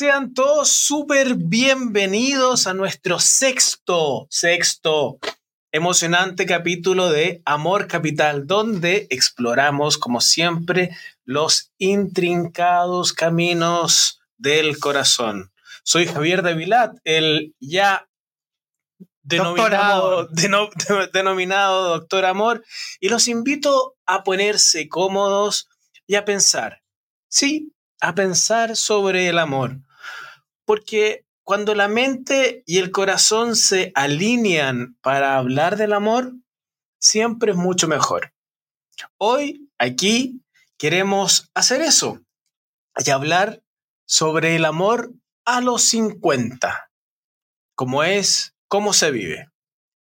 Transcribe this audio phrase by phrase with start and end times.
[0.00, 5.18] Sean todos súper bienvenidos a nuestro sexto, sexto
[5.72, 10.96] emocionante capítulo de Amor Capital, donde exploramos, como siempre,
[11.26, 15.52] los intrincados caminos del corazón.
[15.82, 18.08] Soy Javier de Vilat, el ya
[19.22, 20.28] denominado
[21.12, 22.64] denominado Doctor Amor,
[23.00, 25.68] y los invito a ponerse cómodos
[26.06, 26.80] y a pensar.
[27.28, 29.82] Sí, a pensar sobre el amor.
[30.70, 36.34] Porque cuando la mente y el corazón se alinean para hablar del amor,
[37.00, 38.32] siempre es mucho mejor.
[39.16, 40.44] Hoy, aquí,
[40.78, 42.20] queremos hacer eso
[43.04, 43.64] y hablar
[44.06, 45.12] sobre el amor
[45.44, 46.92] a los 50.
[47.74, 48.54] ¿Cómo es?
[48.68, 49.48] ¿Cómo se vive?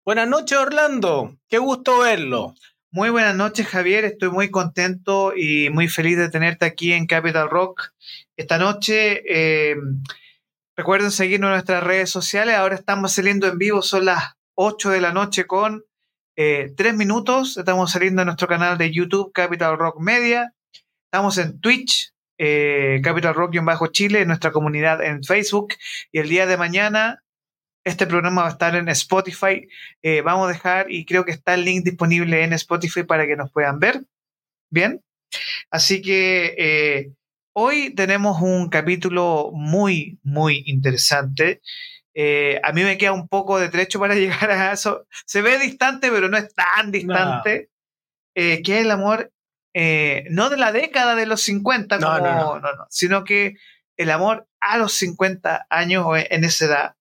[0.05, 1.35] Buenas noches, Orlando.
[1.49, 2.55] Qué gusto verlo.
[2.89, 4.05] Muy buenas noches, Javier.
[4.05, 7.91] Estoy muy contento y muy feliz de tenerte aquí en Capital Rock
[8.37, 9.23] esta noche.
[9.27, 9.75] Eh,
[10.75, 12.55] recuerden seguirnos en nuestras redes sociales.
[12.55, 15.83] Ahora estamos saliendo en vivo, son las 8 de la noche con
[16.35, 17.57] eh, 3 minutos.
[17.57, 20.53] Estamos saliendo en nuestro canal de YouTube, Capital Rock Media.
[21.05, 25.75] Estamos en Twitch, eh, Capital Rock bajo Chile, en nuestra comunidad en Facebook.
[26.11, 27.23] Y el día de mañana
[27.83, 29.67] este programa va a estar en Spotify.
[30.01, 33.35] Eh, vamos a dejar, y creo que está el link disponible en Spotify para que
[33.35, 34.01] nos puedan ver.
[34.69, 35.03] Bien.
[35.69, 37.11] Así que eh,
[37.53, 41.61] hoy tenemos un capítulo muy, muy interesante.
[42.13, 45.05] Eh, a mí me queda un poco de trecho para llegar a eso.
[45.25, 47.69] Se ve distante, pero no es tan distante.
[48.33, 49.31] que es el amor,
[49.73, 53.55] no de la década de los 50, no, sino que
[53.97, 56.95] el amor a los 50 años en esa edad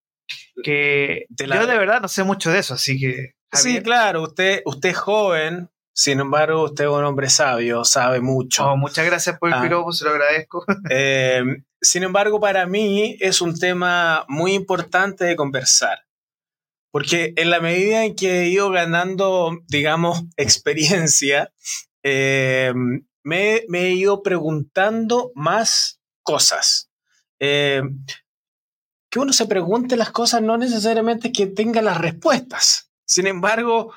[0.62, 3.34] que yo de verdad no sé mucho de eso, así que...
[3.52, 8.64] Sí, claro, usted, usted es joven, sin embargo, usted es un hombre sabio, sabe mucho.
[8.64, 9.62] Oh, muchas gracias por el ah.
[9.62, 10.64] piropo, se lo agradezco.
[10.90, 11.42] Eh,
[11.80, 16.06] sin embargo, para mí es un tema muy importante de conversar,
[16.90, 21.52] porque en la medida en que he ido ganando, digamos, experiencia,
[22.02, 22.72] eh,
[23.22, 26.90] me, he ido preguntando más cosas.
[27.38, 27.82] Eh,
[29.10, 32.90] que uno se pregunte las cosas no necesariamente que tenga las respuestas.
[33.04, 33.92] Sin embargo,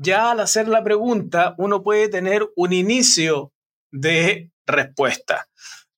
[0.00, 3.52] ya al hacer la pregunta, uno puede tener un inicio
[3.92, 5.48] de respuesta.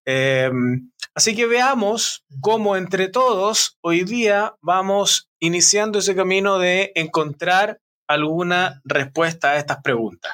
[0.05, 7.81] Em, así que veamos cómo entre todos hoy día vamos iniciando ese camino de encontrar
[8.09, 10.33] alguna respuesta a estas preguntas.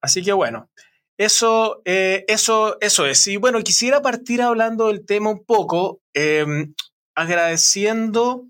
[0.00, 0.70] Así que bueno,
[1.20, 3.26] eso, eh, eso, eso es.
[3.26, 6.74] Y bueno, quisiera partir hablando del tema un poco, em,
[7.14, 8.46] agradeciendo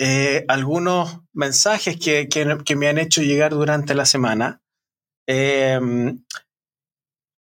[0.00, 2.28] eh, algunos mensajes que,
[2.76, 4.60] me han hecho llegar durante la semana.
[5.28, 6.24] Em,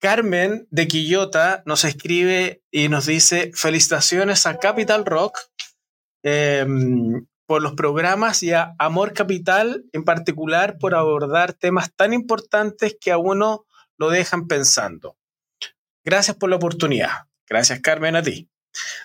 [0.01, 5.39] Carmen de Quillota nos escribe y nos dice felicitaciones a Capital Rock
[6.23, 12.97] em, por los programas y a Amor Capital en particular por abordar temas tan importantes
[12.99, 13.67] que a uno
[13.99, 15.17] lo dejan pensando.
[16.05, 17.29] Gracias por la oportunidad.
[17.49, 18.49] Gracias, Carmen, a ti.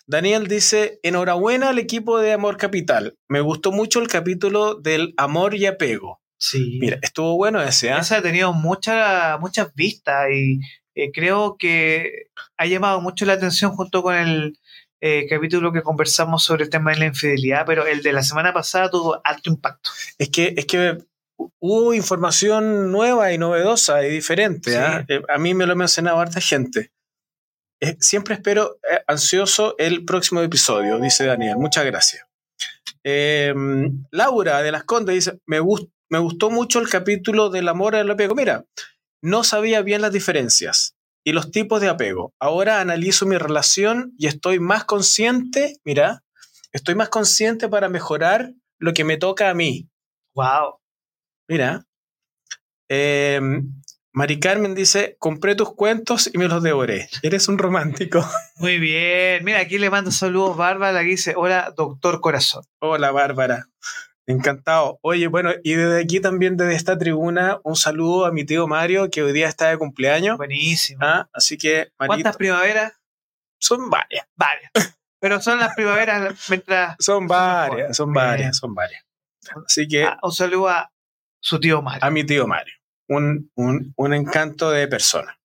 [0.06, 3.18] Daniel dice, enhorabuena al equipo de Amor Capital.
[3.28, 6.22] Me gustó mucho el capítulo del amor y apego.
[6.38, 6.78] Sí.
[6.80, 7.90] Mira, estuvo bueno ese.
[7.90, 7.96] ¿eh?
[8.00, 10.60] Ese ha tenido muchas muchas vistas y
[10.96, 14.58] eh, creo que ha llamado mucho la atención junto con el
[15.02, 18.54] eh, capítulo que conversamos sobre el tema de la infidelidad, pero el de la semana
[18.54, 19.92] pasada tuvo alto impacto.
[20.18, 20.98] Es que, es que
[21.60, 24.72] hubo información nueva y novedosa y diferente.
[24.72, 24.78] Sí.
[24.78, 25.06] ¿ah?
[25.08, 26.92] Eh, A mí me lo ha mencionado harta gente.
[27.80, 31.58] Eh, siempre espero eh, ansioso el próximo episodio, dice Daniel.
[31.58, 32.26] Muchas gracias.
[33.04, 33.54] Eh,
[34.12, 38.10] Laura de las Condes dice: me, gust- me gustó mucho el capítulo del amor al
[38.10, 38.34] apego.
[38.36, 38.66] Mira,
[39.22, 42.34] no sabía bien las diferencias y los tipos de apego.
[42.40, 46.24] Ahora analizo mi relación y estoy más consciente, mira,
[46.72, 49.88] estoy más consciente para mejorar lo que me toca a mí.
[50.36, 50.80] Wow.
[51.48, 51.86] Mira.
[52.90, 53.40] Eh,
[54.14, 57.08] Mari Carmen dice, compré tus cuentos y me los devoré.
[57.22, 58.28] Eres un romántico.
[58.56, 59.44] Muy bien.
[59.44, 62.64] Mira, aquí le mando saludos Bárbara, que dice, hola, doctor corazón.
[62.80, 63.68] Hola, Bárbara.
[64.26, 65.00] Encantado.
[65.04, 69.10] Oye, bueno, y desde aquí también, desde esta tribuna, un saludo a mi tío Mario,
[69.10, 70.38] que hoy día está de cumpleaños.
[70.38, 71.00] Buenísimo.
[71.04, 72.94] Ah, Así que, Marito, ¿Cuántas primaveras?
[73.60, 74.26] son varias.
[74.36, 74.72] Varias.
[75.20, 76.96] Pero son las primaveras mientras...
[77.00, 79.04] Son varias, son varias, son varias.
[79.66, 80.92] Así que Ah, un saludo a
[81.40, 82.04] su tío Mario.
[82.04, 82.74] a mi tío Mario.
[83.10, 85.40] Un, un- un encanto de persona.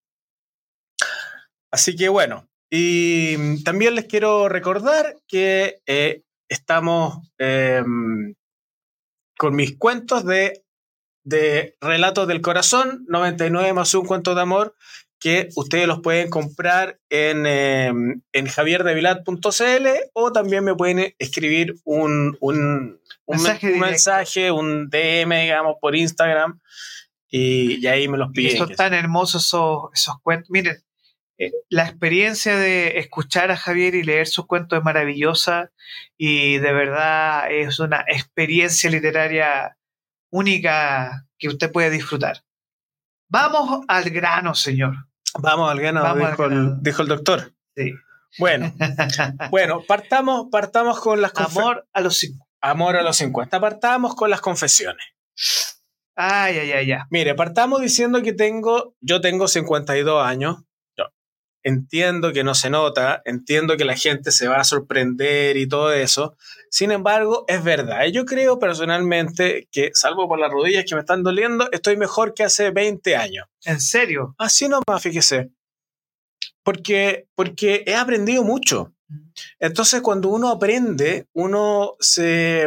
[1.71, 7.83] Así que bueno, y también les quiero recordar que eh, estamos eh,
[9.39, 10.65] con mis cuentos de,
[11.25, 14.75] de Relatos del Corazón, 99 más un cuento de amor,
[15.23, 17.93] que ustedes los pueden comprar en, eh,
[18.33, 23.91] en javierdevilat.cl o también me pueden escribir un, un, un Mensaje men- un directo.
[23.91, 26.61] mensaje, un DM, digamos, por Instagram
[27.29, 28.57] y, y ahí me los piden.
[28.59, 30.51] son tan hermosos esos, esos cuentos.
[30.51, 30.77] Miren,
[31.39, 35.71] eh, la experiencia de escuchar a Javier y leer sus cuentos es maravillosa
[36.19, 39.77] y de verdad es una experiencia literaria
[40.31, 42.43] única que usted puede disfrutar.
[43.29, 44.95] Vamos al grano, señor.
[45.39, 46.45] Vamos al al dijo.
[46.45, 47.55] El, dijo el doctor.
[47.77, 47.93] Sí.
[48.39, 48.73] Bueno,
[49.51, 52.47] bueno, partamos, partamos con las Amor a los cinco.
[52.63, 53.61] Amor a los 50.
[53.61, 55.05] Partamos con las confesiones.
[56.15, 57.01] Ay, ay, ay, ay.
[57.11, 60.63] Mire, partamos diciendo que tengo, yo tengo 52 años.
[61.65, 65.93] Entiendo que no se nota, entiendo que la gente se va a sorprender y todo
[65.93, 66.37] eso.
[66.71, 68.07] Sin embargo, es verdad.
[68.13, 72.45] Yo creo personalmente que, salvo por las rodillas que me están doliendo, estoy mejor que
[72.45, 73.47] hace 20 años.
[73.65, 74.35] ¿En serio?
[74.39, 75.51] Así nomás, fíjese.
[76.65, 78.93] Porque, porque he aprendido mucho.
[79.61, 82.67] Entonces, cuando uno aprende, uno se,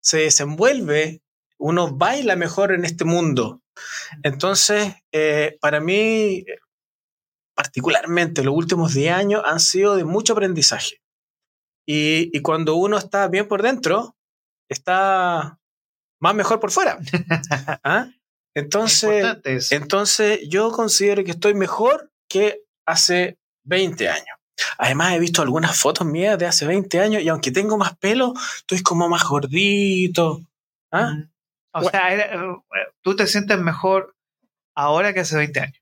[0.00, 1.22] se desenvuelve,
[1.58, 3.62] uno baila mejor en este mundo.
[4.22, 6.44] Entonces, eh, para mí,
[7.62, 11.00] particularmente los últimos 10 años han sido de mucho aprendizaje.
[11.86, 14.16] Y, y cuando uno está bien por dentro,
[14.68, 15.58] está
[16.20, 16.98] más mejor por fuera.
[17.84, 18.08] ¿Ah?
[18.56, 24.36] Entonces, entonces, yo considero que estoy mejor que hace 20 años.
[24.78, 28.34] Además, he visto algunas fotos mías de hace 20 años y aunque tengo más pelo,
[28.58, 30.42] estoy como más gordito.
[30.92, 31.12] ¿Ah?
[31.14, 31.30] Mm.
[31.74, 31.90] O Bueno.
[31.90, 32.56] sea, era- eh,
[33.02, 34.14] tú te sientes mejor
[34.76, 35.81] ahora que hace 20 años.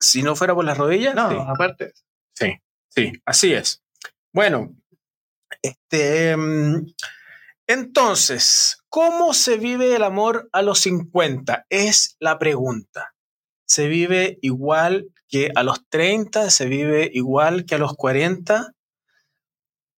[0.00, 1.36] Si no fuera por las rodillas, No, sí.
[1.46, 1.92] aparte.
[2.34, 2.52] Sí,
[2.88, 3.82] sí, así es.
[4.32, 4.74] Bueno,
[5.62, 6.86] este, mm,
[7.66, 11.66] entonces, ¿cómo se vive el amor a los 50?
[11.70, 13.14] Es la pregunta.
[13.66, 16.50] ¿Se vive igual que a los 30?
[16.50, 18.72] ¿Se vive igual que a los 40?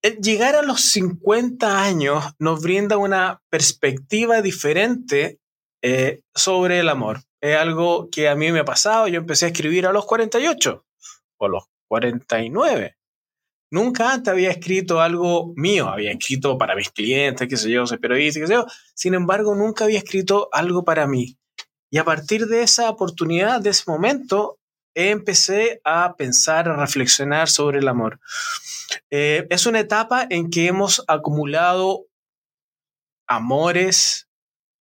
[0.02, 5.38] El llegar a los 50 años nos brinda una perspectiva diferente
[5.82, 7.22] eh, sobre el amor.
[7.44, 9.06] Es algo que a mí me ha pasado.
[9.06, 10.82] Yo empecé a escribir a los 48
[11.36, 12.96] o los 49.
[13.70, 17.98] Nunca antes había escrito algo mío, había escrito para mis clientes, qué sé yo, soy
[17.98, 18.64] periodista, qué sé yo.
[18.94, 21.36] Sin embargo, nunca había escrito algo para mí.
[21.90, 24.58] Y a partir de esa oportunidad, de ese momento,
[24.94, 28.20] empecé a pensar, a reflexionar sobre el amor.
[29.10, 32.06] Eh, es una etapa en que hemos acumulado
[33.26, 34.23] amores,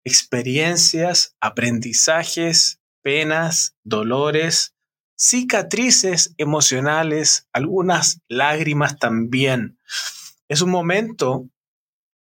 [0.03, 4.73] experiencias, aprendizajes, penas, dolores,
[5.15, 9.77] cicatrices emocionales, algunas lágrimas también.
[10.47, 11.47] Es un momento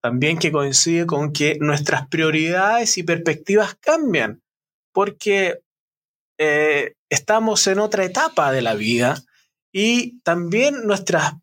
[0.03, 4.43] también que coincide con que nuestras prioridades y perspectivas cambian,
[4.93, 5.61] porque
[6.39, 9.23] eh, estamos en otra etapa de la vida
[9.73, 11.35] y también nuestras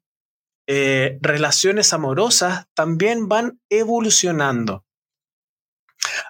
[0.67, 4.87] eh, relaciones amorosas también van evolucionando.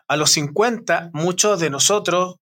[0.07, 2.35] A los 50, muchos de nosotros,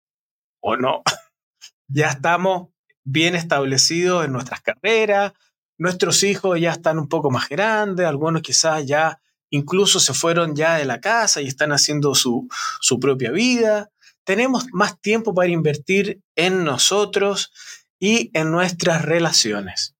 [0.60, 1.02] o no,
[1.88, 2.68] ya estamos
[3.04, 5.32] bien establecidos en nuestras carreras,
[5.78, 9.20] nuestros hijos ya están un poco más grandes, algunos quizás ya
[9.50, 12.48] incluso se fueron ya de la casa y están haciendo su,
[12.80, 13.90] su propia vida.
[14.24, 17.52] Tenemos más tiempo para invertir en nosotros
[18.00, 19.94] y en nuestras relaciones.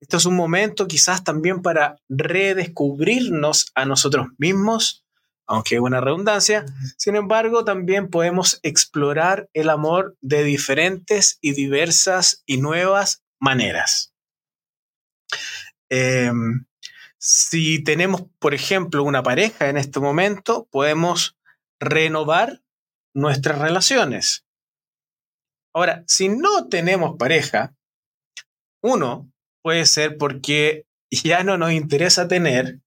[0.00, 5.04] Esto es un momento quizás también para redescubrirnos a nosotros mismos
[5.50, 6.64] aunque es una redundancia.
[6.96, 14.14] Sin embargo, también podemos explorar el amor de diferentes y diversas y nuevas maneras.
[15.88, 16.66] Em,
[17.18, 21.36] si tenemos, por ejemplo, una pareja en este momento, podemos
[21.80, 22.62] renovar
[23.12, 24.46] nuestras relaciones.
[25.74, 27.74] Ahora, si no tenemos pareja,
[28.84, 29.32] uno
[29.64, 32.80] puede ser porque ya no nos interesa tener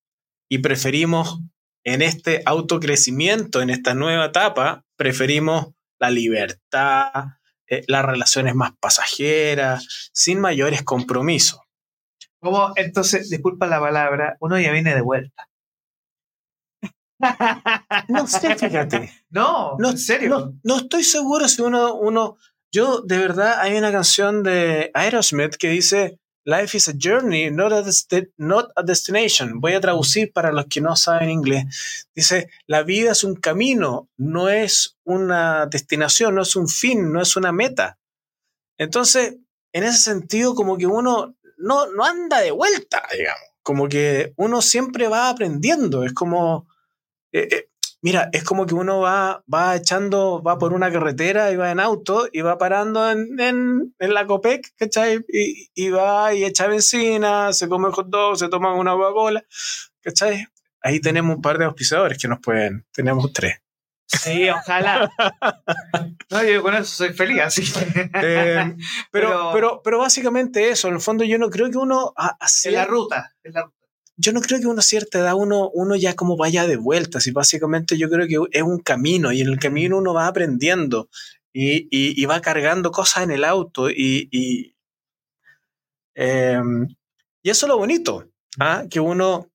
[0.50, 1.42] y preferimos
[1.84, 5.68] en este autocrecimiento, en esta nueva etapa, preferimos
[6.00, 7.12] la libertad,
[7.68, 11.60] eh, las relaciones más pasajeras, sin mayores compromisos.
[12.40, 15.50] Como entonces, disculpa la palabra, uno ya viene de vuelta.
[18.10, 19.12] No sé, fíjate.
[19.30, 20.30] No, No, en serio.
[20.30, 22.38] No, no estoy seguro si uno, uno.
[22.72, 27.72] Yo, de verdad, hay una canción de Aerosmith que dice: Life is a journey, not
[27.72, 29.62] a, destination.
[29.62, 32.08] Voy a traducir para los que no saben inglés.
[32.14, 37.22] Dice: La vida es un camino, no es una destinación, no es un fin, no
[37.22, 37.98] es una meta.
[38.78, 39.38] Entonces,
[39.72, 43.42] en ese sentido, como que uno no, no anda de vuelta, digamos.
[43.62, 46.04] Como que uno siempre va aprendiendo.
[46.04, 46.68] Es como.
[47.32, 47.70] eh, eh,
[48.04, 51.80] Mira, es como que uno va, va echando, va por una carretera y va en
[51.80, 55.24] auto y va parando en, en, en la Copec, ¿cachai?
[55.30, 59.44] Y, y va y echa benzina, se come hot dog, se toma una Coca-Cola,
[60.02, 60.46] ¿cachai?
[60.82, 63.60] Ahí tenemos un par de auspiciadores que nos pueden, tenemos tres.
[64.06, 65.10] Sí, ojalá.
[66.30, 68.10] No, yo con eso soy feliz, así que.
[68.16, 68.76] Eh,
[69.12, 72.14] pero, Pero- pero, pero, básicamente eso, en el fondo yo no creo que uno
[72.66, 73.32] en la ruta.
[73.44, 73.76] En la ruta.
[74.18, 77.32] Yo no creo que una cierta edad uno, uno ya como vaya de vuelta, y
[77.32, 81.10] básicamente yo creo que es un camino y en el camino uno va aprendiendo
[81.54, 84.76] y, y- y va cargando cosas en el auto y, y,
[86.16, 86.88] em,
[87.44, 88.30] y eso es lo bonito,
[88.60, 88.86] ¿ah?
[88.90, 89.52] que uno,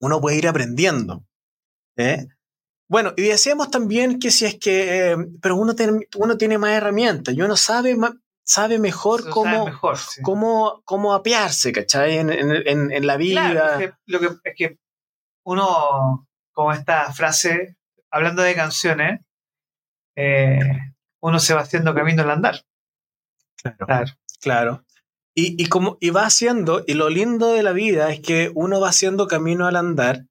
[0.00, 1.24] uno puede ir aprendiendo.
[1.96, 2.26] ¿eh?
[2.88, 6.72] Bueno, y decíamos también que si es que, eh, pero uno tiene, uno tiene más
[6.72, 8.18] herramientas y uno sabe, ma-
[8.52, 10.22] sabe mejor Eso cómo, sabe mejor, sí.
[10.22, 12.18] cómo, cómo apearse, ¿cachai?
[12.18, 13.50] En, en, en- en la vida.
[13.52, 14.78] Claro, es que lo que es que
[15.44, 17.76] uno, como esta frase,
[18.10, 19.20] hablando de canciones,
[20.16, 20.58] eh,
[21.22, 22.56] uno se va haciendo camino al andar.
[23.62, 23.76] Claro.
[23.86, 24.12] Claro.
[24.40, 24.84] Claro.
[25.34, 28.80] Y, y, como, y va haciendo, y lo lindo de la vida es que uno
[28.80, 30.26] va haciendo camino al andar,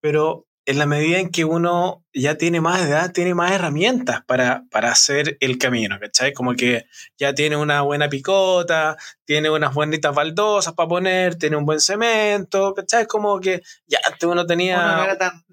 [0.00, 4.62] pero en la medida en que uno ya tiene más edad, tiene más herramientas para,
[4.70, 6.32] para hacer el camino, ¿cachai?
[6.32, 6.86] Como que
[7.18, 12.74] ya tiene una buena picota, tiene unas bonitas baldosas para poner, tiene un buen cemento,
[12.74, 13.06] ¿cachai?
[13.06, 14.78] Como que ya antes uno tenía...
[14.78, 15.44] Uno no era tan,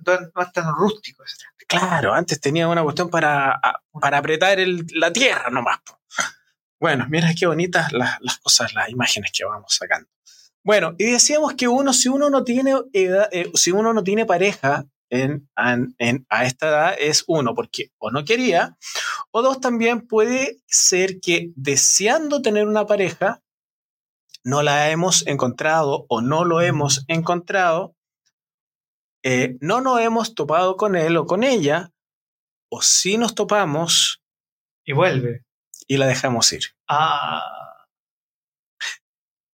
[0.53, 1.23] tan rústico.
[1.67, 3.59] Claro, antes tenía una cuestión para,
[3.99, 5.79] para apretar el- la tierra nomás.
[6.79, 10.07] Bueno, mira qué bonitas las, las cosas, las imágenes que vamos sacando.
[10.63, 14.25] Bueno, y decíamos que uno, si uno no tiene edad- eh, si uno no tiene
[14.25, 18.77] pareja en, en- en- a esta edad, es uno, porque o no quería,
[19.31, 23.41] o dos, también puede ser que deseando tener una pareja,
[24.43, 27.95] no la hemos encontrado o no lo hemos encontrado,
[29.23, 31.91] eh, no nos hemos topado con él o con ella,
[32.71, 34.23] o sí nos topamos
[34.85, 35.43] Y vuelve.
[35.87, 36.63] y la dejamos ir.
[36.87, 37.43] Ah,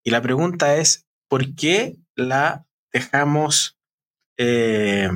[0.02, 3.78] Y la pregunta es, ¿por qué la dejamos,
[4.38, 5.10] eh,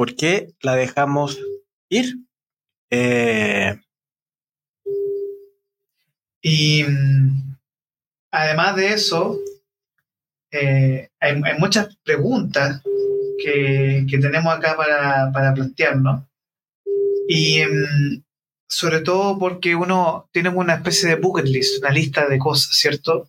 [0.00, 1.38] por qué la dejamos
[1.90, 2.20] ir?
[2.90, 3.78] Eh,
[6.40, 7.58] y mm,
[8.30, 9.38] además de eso,
[10.52, 12.80] eh, hay, muchas preguntas
[13.44, 16.24] que, que tenemos acá para, para plantearnos.
[17.28, 18.22] Y mm,
[18.70, 23.28] sobre todo porque uno tiene una especie de bucket list, una lista de cosas, ¿cierto?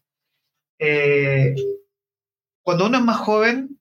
[0.80, 1.54] Eh,
[2.64, 3.78] cuando uno es más joven,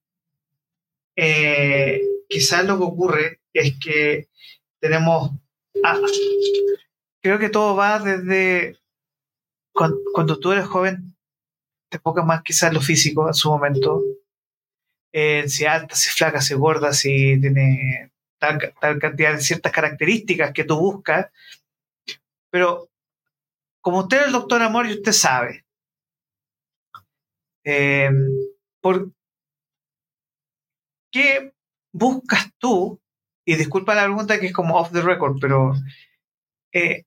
[2.31, 4.29] quizás lo que ocurre es que
[4.81, 5.33] tenemos...
[5.85, 6.01] ah,
[7.21, 8.79] creo que todo va desde...
[9.73, 11.17] Cuando, tú eres joven,
[11.91, 14.03] te enfocas más quizás lo físico en su momento.
[15.13, 20.53] En si alta, si flaca, si gorda, si tiene tal, tal cantidad de ciertas características
[20.53, 21.31] que tú buscas.
[22.51, 22.91] Pero
[23.81, 25.65] como usted es el doctor Amor y usted sabe,
[27.65, 28.11] eh,
[28.81, 29.13] ¿por
[31.11, 31.53] qué
[31.93, 33.01] buscas tú?
[33.47, 35.75] Y disculpa la pregunta que es como off the record, pero
[36.73, 37.05] eh,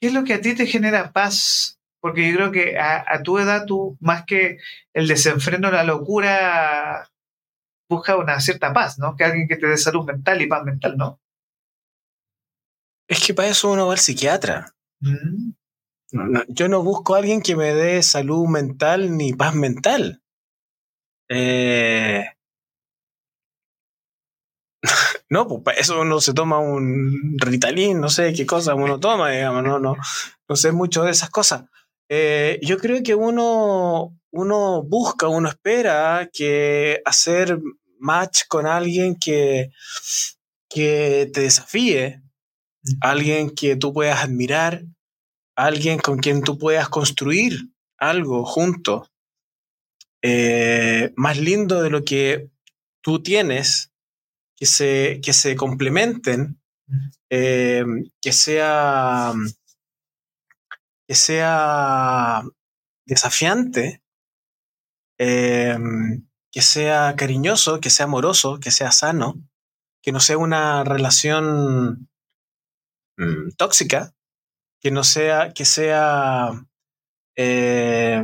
[0.00, 1.78] ¿qué es lo que a ti te genera paz?
[2.00, 4.58] Porque yo creo que a, a tu edad tú, más que
[4.94, 7.08] el desenfreno, la locura,
[7.88, 9.16] busca una cierta paz, ¿no?
[9.16, 11.20] Que alguien que te dé salud mental y paz mental, ¿no?
[13.10, 14.72] es que para eso uno va al psiquiatra.
[15.00, 15.50] Mm.
[16.12, 20.22] No, no, yo no busco a alguien que me dé salud mental ni paz mental.
[21.28, 22.24] Eh,
[25.30, 29.30] No, pues para eso uno se toma un Ritalin, no sé qué cosa uno toma,
[29.30, 29.94] digamos, no, no,
[30.48, 31.66] no sé mucho de esas cosas.
[32.08, 37.60] Eh, yo creo que uno, uno busca, uno espera que hacer
[38.00, 39.70] match con alguien que,
[40.68, 42.22] que te desafíe,
[43.00, 44.82] alguien que tú puedas admirar,
[45.54, 49.08] alguien con quien tú puedas construir algo junto
[50.22, 52.50] eh, más lindo de lo que
[53.00, 53.89] tú tienes,
[54.60, 56.60] que se, que se complementen,
[57.30, 57.82] eh,
[58.20, 59.32] que sea
[61.08, 62.42] que sea
[63.06, 64.02] desafiante,
[65.18, 65.78] eh,
[66.52, 69.42] que sea cariñoso, que sea amoroso, que sea sano,
[70.02, 72.10] que no sea una relación
[73.16, 74.14] mm, tóxica,
[74.78, 76.50] que no sea, que sea
[77.34, 78.22] eh,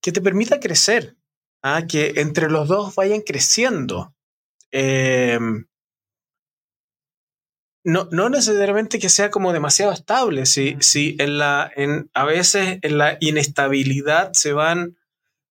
[0.00, 1.16] que te permita crecer,
[1.62, 1.86] ¿ah?
[1.88, 4.14] que entre los dos vayan creciendo.
[4.72, 5.38] Eh,
[7.86, 12.80] no, no necesariamente que sea como demasiado estable, si, si en la, en, a veces
[12.82, 14.98] en la inestabilidad se van,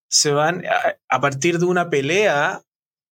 [0.10, 0.64] se van
[1.08, 2.62] a, partir de una pelea,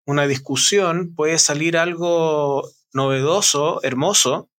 [0.06, 4.50] una discusión, puede salir algo novedoso, hermoso,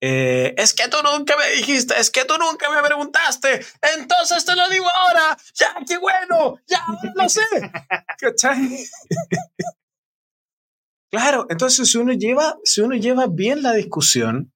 [0.00, 3.60] eh, es que tú nunca me dijiste, es que tú nunca me preguntaste,
[3.96, 7.42] entonces te lo digo ahora, ya, qué bueno, ya lo sé.
[11.12, 14.52] Claro, entonces si uno lleva, si uno lleva bien la discusión,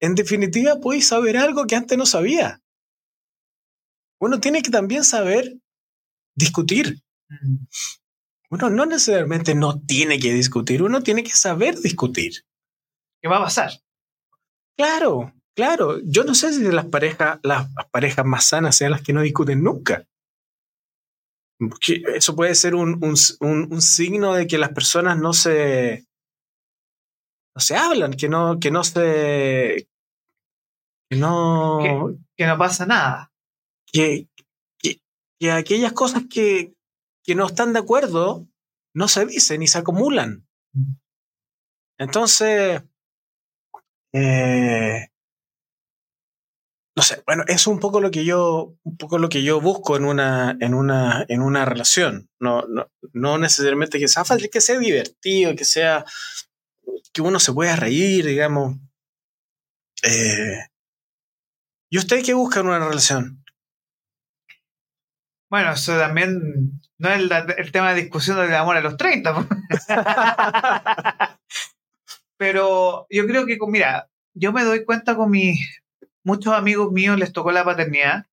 [0.00, 2.60] en definitiva puedes saber algo que antes no sabía.
[4.20, 5.56] Uno tiene que también saber
[6.34, 7.02] discutir.
[8.50, 12.44] Uno no necesariamente no tiene que discutir, uno tiene que saber discutir.
[13.22, 13.72] ¿Qué va a pasar?
[14.76, 16.00] Claro, claro.
[16.04, 19.62] Yo no sé si las parejas, las parejas más sanas sean las que no discuten
[19.62, 20.06] nunca
[22.14, 23.16] eso puede ser un,
[23.80, 26.06] signo de que las personas no se,
[27.54, 29.88] no se hablan, que no, que no se.
[31.10, 31.78] que no.
[32.36, 33.32] Que, no pasa nada.
[33.86, 34.28] Que,
[34.78, 36.74] que, aquellas cosas que,
[37.24, 38.48] que no están de acuerdo
[38.94, 40.46] no se dicen ni se acumulan.
[41.98, 42.82] Entonces.
[44.12, 45.08] Eh,
[46.94, 49.60] no sé, bueno, eso es un poco lo que yo, un poco lo que yo
[49.60, 52.28] busco en una, en una, en una relación.
[52.38, 56.04] No, no, no necesariamente que sea fácil, que sea divertido, que sea,
[57.12, 58.76] que uno se pueda reír, digamos.
[60.02, 60.66] Eh,
[61.90, 63.42] ¿Y usted qué busca en una relación?
[65.50, 67.20] Bueno, eso también no es
[67.58, 69.48] el, tema de discusión del amor a los 30.
[72.42, 75.60] Pero yo creo que, mira, yo me doy cuenta con mi,
[76.24, 78.26] muchos amigos míos les tocó la paternidad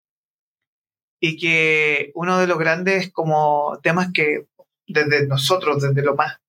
[1.21, 4.47] y que uno de los grandes como temas que
[4.87, 6.39] desde nosotros, desde lo más,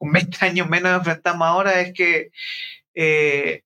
[0.00, 2.32] un 20 años menos enfrentamos ahora es que
[2.96, 3.62] eh,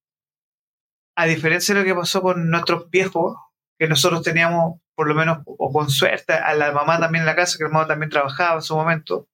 [1.16, 3.38] a diferencia de lo que pasó con nuestros viejos,
[3.78, 7.36] que nosotros teníamos por lo menos, o con suerte, a la mamá también en la
[7.36, 9.28] casa, que la mamá también trabajaba en su momento,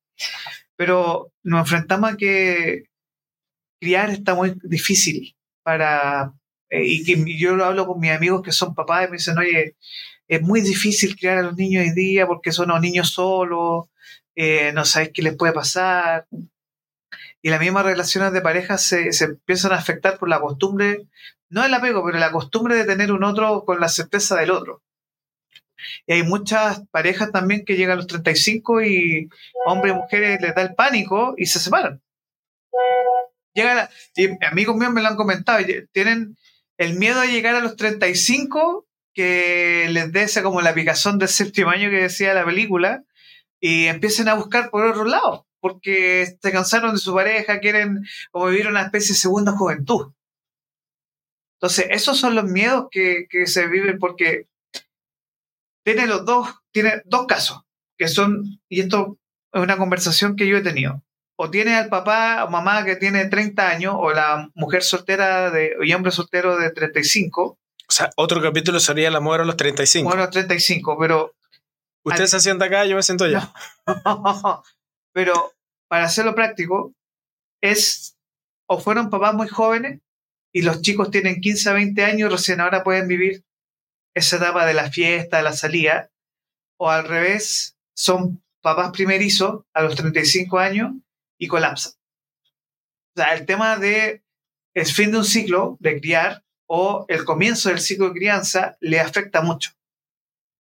[0.76, 2.89] pero nos enfrentamos a que
[3.81, 6.33] criar está muy difícil para,
[6.69, 9.38] eh, y que yo lo hablo con mis amigos que son papás y me dicen,
[9.38, 9.77] oye,
[10.29, 13.87] es muy difícil criar a los niños hoy día porque son los niños solos,
[14.37, 16.27] eh, no sabes qué les puede pasar.
[17.43, 21.07] Y las mismas relaciones de pareja se, se, empiezan a afectar por la costumbre,
[21.49, 24.83] no el apego, pero la costumbre de tener un otro con la certeza del otro.
[26.07, 29.29] Y hay muchas parejas también que llegan a los 35 y
[29.66, 32.01] hombres y mujeres les da el pánico y se separan.
[33.55, 36.37] Y amigos míos me lo han comentado, tienen
[36.79, 41.29] el miedo a llegar a los 35 que les dé esa como la picazón del
[41.29, 43.05] séptimo año que decía la película
[43.61, 48.47] y empiecen a buscar por otro lado porque se cansaron de su pareja, quieren como
[48.47, 50.15] vivir una especie de segunda juventud.
[51.59, 54.49] Entonces, esos son los miedos que, que se viven porque
[55.85, 57.61] tiene los dos, tiene dos casos,
[57.99, 59.19] que son, y esto
[59.53, 61.03] es una conversación que yo he tenido
[61.42, 65.74] o tiene al papá o mamá que tiene 30 años, o la mujer soltera de,
[65.83, 67.42] y hombre soltero de 35.
[67.42, 70.07] O sea, otro capítulo sería el amor a los 35.
[70.07, 71.35] Bueno, a los 35, pero...
[72.03, 73.50] Usted se sienta acá, yo me siento allá.
[75.14, 75.55] pero
[75.88, 76.92] para hacerlo práctico,
[77.62, 78.18] es
[78.66, 80.03] o fueron papás muy jóvenes
[80.53, 83.46] y los chicos tienen 15 a 20 años y recién ahora pueden vivir
[84.14, 86.11] esa etapa de la fiesta, de la salida,
[86.76, 90.92] o al revés, son papás primerizos a los 35 años
[91.40, 91.90] y colapsa.
[93.16, 94.22] O sea, el tema de
[94.74, 99.00] el fin de un ciclo de criar o el comienzo del ciclo de crianza le
[99.00, 99.72] afecta mucho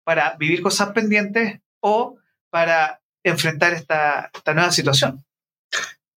[0.05, 2.17] para vivir cosas pendientes o
[2.49, 5.25] para enfrentar esta, esta nueva situación.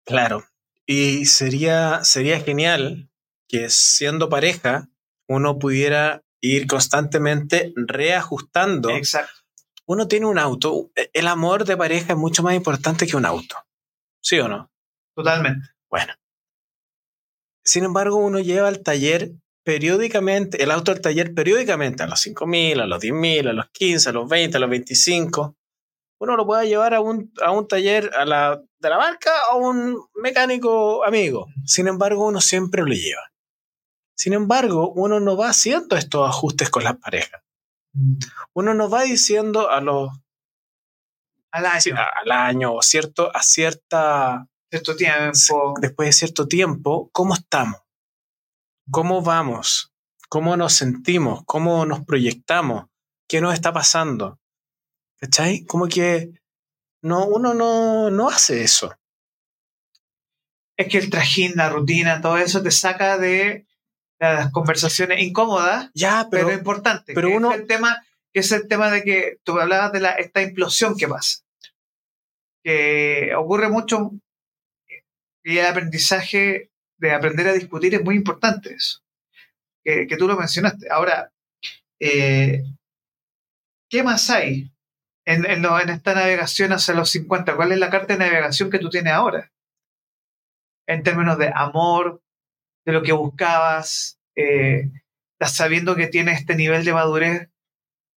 [0.05, 0.45] Claro.
[0.87, 3.11] Y sería, sería genial
[3.49, 4.89] que siendo pareja
[5.27, 8.91] uno pudiera ir constantemente reajustando.
[8.91, 9.33] Exacto.
[9.87, 10.91] Uno tiene un auto.
[11.13, 13.57] El amor de pareja es mucho más importante que un auto.
[14.23, 14.71] ¿Sí o no?
[15.15, 15.69] Totalmente.
[15.89, 16.15] Bueno.
[17.65, 19.33] Sin embargo, uno lleva al taller
[19.65, 24.09] periódicamente, el auto al taller periódicamente, a los 5.000, a los 10.000, a los 15,
[24.09, 25.57] a los 20, a los 25.
[26.21, 29.59] Uno lo puede llevar a un, a un taller a la, de la marca o
[29.59, 31.47] un mecánico amigo.
[31.65, 33.31] Sin embargo, uno siempre lo lleva.
[34.15, 37.43] Sin embargo, uno no va haciendo estos ajustes con las parejas.
[38.53, 40.11] Uno no va diciendo a los
[41.53, 45.75] al año, al año o cierto, a cierta cierto tiempo.
[45.81, 47.81] Después de cierto tiempo, ¿cómo estamos?
[48.91, 49.93] ¿Cómo vamos?
[50.29, 51.43] ¿Cómo nos sentimos?
[51.45, 52.87] ¿Cómo nos proyectamos?
[53.29, 54.39] ¿Qué nos está pasando?
[55.19, 55.65] ¿Cachai?
[55.65, 56.31] Como que
[57.03, 58.95] no, uno no, no hace eso.
[60.77, 63.67] Es que el trajín, la rutina, todo eso te saca de
[64.19, 67.13] las conversaciones incómodas, ya, pero, pero importante.
[67.15, 70.43] Pero uno, es el tema, es el tema de que tú hablabas de la, esta
[70.43, 71.43] implosión que pasa.
[72.63, 74.13] Que ocurre mucho
[75.43, 79.01] y el aprendizaje de aprender a discutir es muy importante eso.
[79.83, 80.89] Que, tú lo mencionaste.
[80.91, 81.33] Ahora,
[81.99, 82.63] eh,
[83.89, 84.71] ¿qué más hay
[85.25, 87.57] en, en, esta navegación hacia los 50?
[87.57, 89.51] ¿Cuál es la carta de navegación que tú tienes ahora?
[90.87, 92.23] En términos de amor,
[92.85, 94.91] de lo que buscabas, eh,
[95.41, 97.49] sabiendo que tienes este nivel de madurez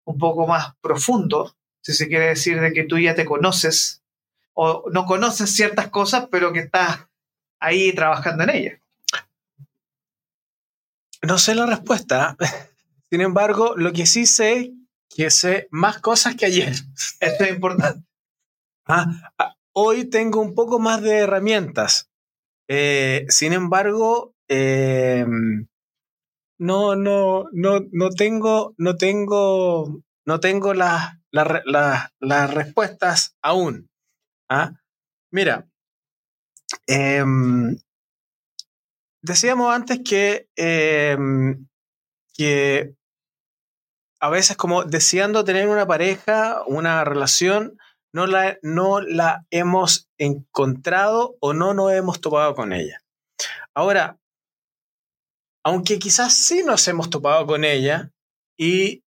[0.06, 4.04] un poco más profundo, si se quiere decir de que tú ya te conoces
[4.54, 7.08] o no conoces ciertas cosas, pero que estás
[7.60, 8.82] ahí trabajando en ellas.
[11.22, 12.36] No sé la respuesta.
[13.10, 14.74] Sin embargo, lo que sí sé
[15.16, 16.74] que sé más cosas que ayer.
[17.20, 18.06] Esto es importante.
[18.86, 22.10] Ah, ah, hoy tengo un poco más de herramientas.
[22.68, 25.26] Eh, sin embargo, eh,
[26.62, 33.90] no, no, no, no tengo, no tengo, no tengo las la, la, las respuestas aún.
[34.48, 34.74] ¿Ah?
[35.32, 35.68] Mira,
[36.88, 37.24] eh,
[39.24, 41.18] decíamos antes que, eh,
[42.36, 42.94] que
[44.20, 47.76] a veces como deseando tener una pareja, una relación,
[48.14, 53.00] no la, no la hemos encontrado o no nos hemos topado con ella.
[53.74, 54.21] Ahora,
[55.64, 58.12] aunque quizás sí nos hemos topado con ella
[58.58, 59.04] y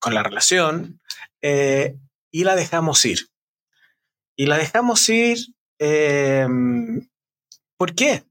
[0.00, 1.00] con la relación,
[1.42, 1.96] eh,
[2.32, 3.28] y la dejamos ir.
[4.36, 5.38] Y la dejamos ir,
[5.78, 6.46] eh,
[7.76, 8.24] ¿por qué?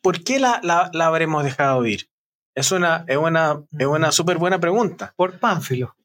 [0.00, 2.08] ¿Por qué la, la, la, habremos dejado ir?
[2.54, 5.14] Es una, es una, es una súper buena pregunta.
[5.16, 5.96] Por Pánfilo.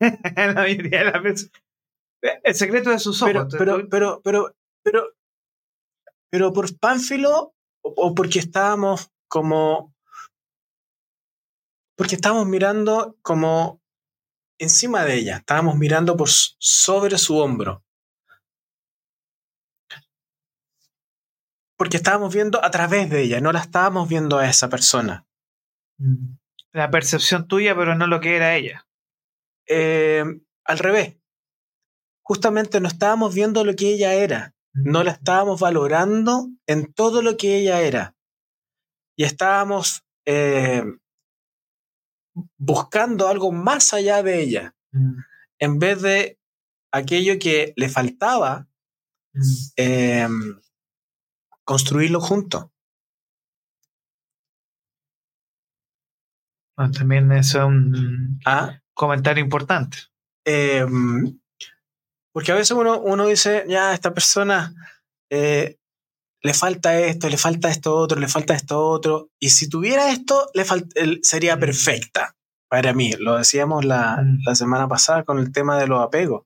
[0.00, 1.50] la mayoría de las veces.
[2.42, 3.54] El secreto de sus ojos.
[3.56, 5.14] Pero, pero, pero, pero, pero,
[6.30, 9.94] pero por Pánfilo o porque estábamos como.
[11.96, 13.82] Porque estábamos mirando como
[14.58, 17.84] encima de ella, estábamos mirando por sobre su hombro.
[21.76, 25.26] Porque estábamos viendo a través de ella, no la estábamos viendo a esa persona.
[25.98, 26.36] Mm.
[26.72, 28.86] La percepción tuya, pero no lo que era ella.
[29.66, 30.24] Eh,
[30.64, 31.16] al revés.
[32.22, 37.36] Justamente no estábamos viendo lo que ella era no la estábamos valorando en todo lo
[37.36, 38.14] que ella era.
[39.16, 40.84] Y estábamos eh,
[42.56, 45.18] buscando algo más allá de ella, mm.
[45.58, 46.38] en vez de
[46.92, 48.68] aquello que le faltaba,
[49.32, 49.42] mm.
[49.76, 50.28] eh,
[51.64, 52.66] construirlo juntos.
[56.92, 58.80] también es un ¿Ah?
[58.94, 59.98] comentario importante.
[60.44, 60.86] Eh,
[62.32, 64.74] porque a veces uno, uno dice, ya, esta persona
[65.30, 65.78] eh,
[66.42, 69.30] le falta esto, le falta esto otro, le falta esto otro.
[69.40, 70.64] Y si tuviera esto, le
[71.22, 71.60] sería mm.
[71.60, 72.36] perfecta
[72.68, 73.12] para mí.
[73.18, 74.38] Lo decíamos la, mm.
[74.46, 76.44] la, semana pasada con el tema de los apegos.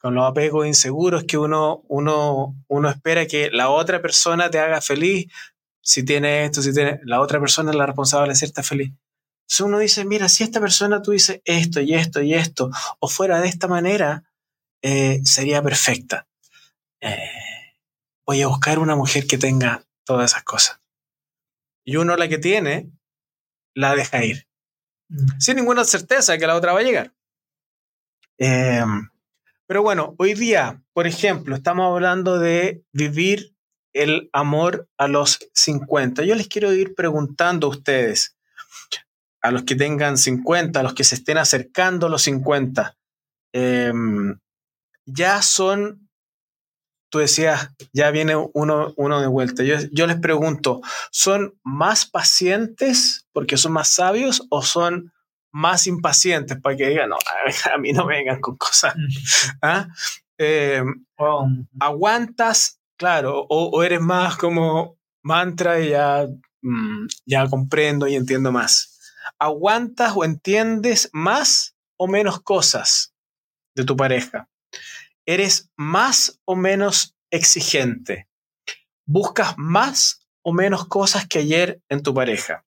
[0.00, 4.80] Con los apegos inseguros que uno, uno, uno espera que la otra persona te haga
[4.80, 5.26] feliz.
[5.80, 7.00] Si tiene esto, si tiene...
[7.04, 8.92] La otra persona es la responsable de hacerte feliz.
[9.46, 13.08] Entonces uno dice, mira, si esta persona tú dices esto y esto y esto, o
[13.08, 14.24] fuera de esta manera,
[14.82, 16.26] eh, sería perfecta.
[17.00, 17.76] Eh,
[18.26, 20.80] voy a buscar una mujer que tenga todas esas cosas.
[21.84, 22.90] Y uno la que tiene,
[23.74, 24.48] la deja ir.
[25.08, 25.38] Mm.
[25.38, 27.14] Sin ninguna certeza que la otra va a llegar.
[28.38, 29.08] Em,
[29.66, 33.54] pero bueno, hoy día, por ejemplo, estamos hablando de vivir
[33.92, 36.24] el amor a los 50.
[36.24, 38.36] Yo les quiero ir preguntando a ustedes,
[39.40, 42.96] a los que tengan 50, a los que se estén acercando a los 50,
[43.54, 43.92] eh,
[45.06, 46.06] ya son
[47.08, 49.62] tú decías, ya viene uno, uno de vuelta.
[49.62, 55.12] Yo, yo les pregunto, ¿son más pacientes porque son más sabios o son
[55.52, 57.16] más impacientes para que digan, no,
[57.72, 58.94] a mí no me vengan con cosas?
[59.62, 59.88] ¿Ah?
[60.36, 60.82] Eh,
[61.18, 61.48] Oh,
[61.80, 66.26] ¿Aguantas, claro, o, o eres más como mantra y ya,
[66.60, 68.98] mm, ya comprendo y entiendo más?
[69.38, 73.14] ¿Aguantas o entiendes más o menos cosas
[73.74, 74.48] de tu pareja?
[75.26, 78.28] ¿Eres más o menos exigente?
[79.04, 82.64] ¿Buscas más o menos cosas que ayer en tu pareja?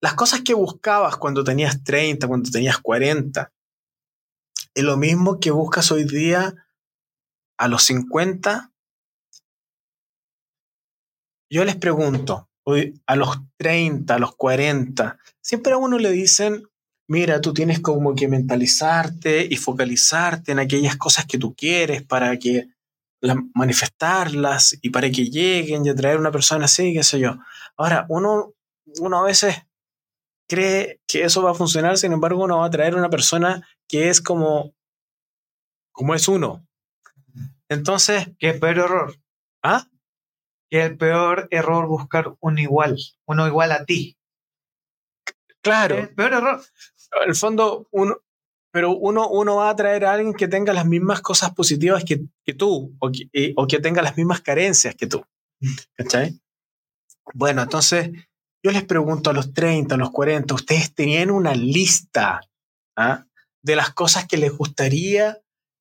[0.00, 3.52] Las cosas que buscabas cuando tenías 30, cuando tenías 40,
[4.74, 6.66] es lo mismo que buscas hoy día
[7.58, 8.72] a los 50.
[11.50, 16.68] Yo les pregunto, hoy a los 30, a los 40, siempre a uno le dicen,
[17.08, 22.36] mira, tú tienes como que mentalizarte y focalizarte en aquellas cosas que tú quieres para
[22.38, 22.68] que
[23.20, 27.38] la- manifestarlas y para que lleguen y atraer una persona así, qué sé yo.
[27.76, 28.54] Ahora, uno,
[29.00, 29.56] uno a veces
[30.48, 34.08] cree que eso va a funcionar, sin embargo, uno va a traer una persona que
[34.10, 34.74] es como,
[35.92, 36.66] como es uno.
[37.68, 39.16] Entonces, que es el peor error.
[39.62, 39.88] ¿ah?
[40.70, 44.16] Que el peor error buscar un igual, uno igual a ti.
[45.62, 46.62] Claro, el peor error.
[47.24, 48.18] El fondo, uno,
[48.72, 52.22] pero uno, uno va a traer a alguien que tenga las mismas cosas positivas que,
[52.44, 55.24] que tú o que, o que tenga las mismas carencias que tú.
[55.94, 56.38] ¿Cachai?
[57.32, 58.10] Bueno, entonces
[58.62, 62.40] yo les pregunto a los 30, a los 40, ¿ustedes tenían una lista
[62.96, 63.24] ¿ah?
[63.62, 65.40] de las cosas que les gustaría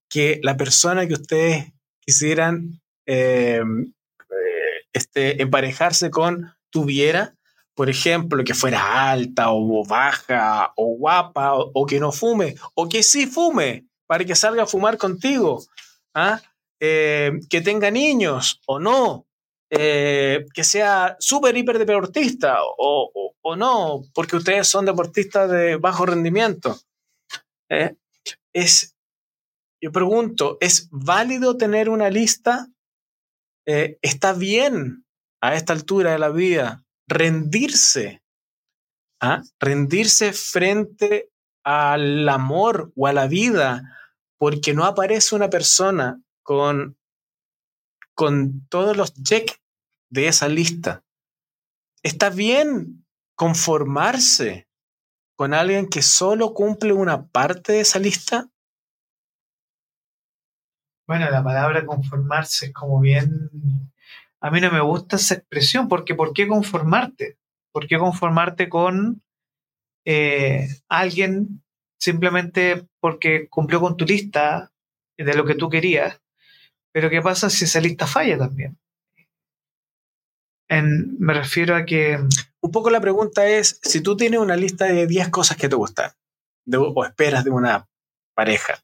[0.10, 7.36] que la persona que ustedes quisieran eh, eh, este, emparejarse con tuviera?
[7.76, 13.04] Por ejemplo, que fuera alta o baja o guapa o, que no fume o que
[13.04, 15.62] sí fume para que salga a fumar contigo.
[16.14, 16.42] ¿ah?
[16.80, 19.28] Eh, que tenga niños o no.
[19.70, 26.06] Eh, que sea súper hiper deportista o, o, no, porque ustedes son deportistas de bajo
[26.06, 26.80] rendimiento.
[27.70, 27.96] Eh,
[28.54, 28.96] es,
[29.82, 32.68] yo pregunto, ¿es válido tener una lista?
[33.66, 35.04] ¿Está bien
[35.42, 38.24] a esta altura de la vida rendirse?
[39.20, 39.42] ¿ah?
[39.60, 41.32] Rendirse frente
[41.64, 43.98] al amor o a la vida
[44.38, 46.98] porque no aparece una persona con,
[48.14, 49.60] con todos los checks
[50.10, 51.04] de esa lista.
[52.04, 54.68] Está bien conformarse
[55.36, 58.50] con alguien que solo cumple una parte de esa lista.
[61.08, 63.50] Bueno, la palabra conformarse es como bien...
[64.46, 67.40] A mí no me gusta esa expresión, porque ¿por qué conformarte?
[67.74, 69.24] ¿Por qué conformarte con
[70.06, 71.64] eh, alguien
[72.00, 74.72] simplemente porque cumplió con tu lista
[75.18, 76.22] de lo que tú querías?
[76.94, 78.78] Pero ¿qué pasa si esa lista falla también?
[80.70, 82.20] En- me refiero a que
[82.62, 85.76] Un poco la pregunta es, si tú tienes una lista de 10 cosas que te
[85.76, 86.12] gustan
[86.78, 87.88] o esperas de una
[88.36, 88.84] pareja,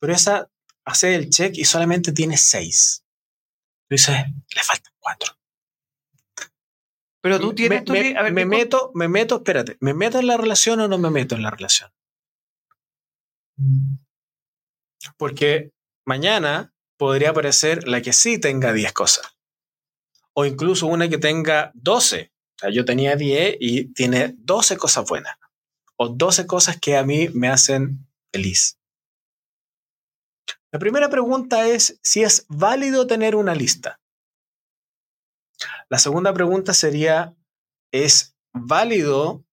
[0.00, 0.50] pero esa
[0.86, 3.04] hace el check y solamente tienes 6.
[3.88, 4.16] Tú dices,
[4.54, 5.34] le faltan 4.
[7.22, 9.76] Pero tú tienes me, tu me- li- a ver, me ¿qué meto, me meto, espérate,
[9.80, 11.90] ¿me meto en la relación o no me meto en la relación?
[15.16, 15.72] Porque
[16.06, 19.26] mañana podría aparecer la que sí tenga 10 cosas.
[20.34, 22.32] O incluso una que tenga 12.
[22.56, 25.36] O sea, yo tenía 10 y tiene 12 cosas buenas.
[25.96, 28.78] O 12 cosas que a mí me hacen feliz.
[30.72, 34.00] La primera pregunta es si es válido tener una lista.
[35.90, 37.36] La segunda pregunta sería,
[37.92, 39.44] ¿es válido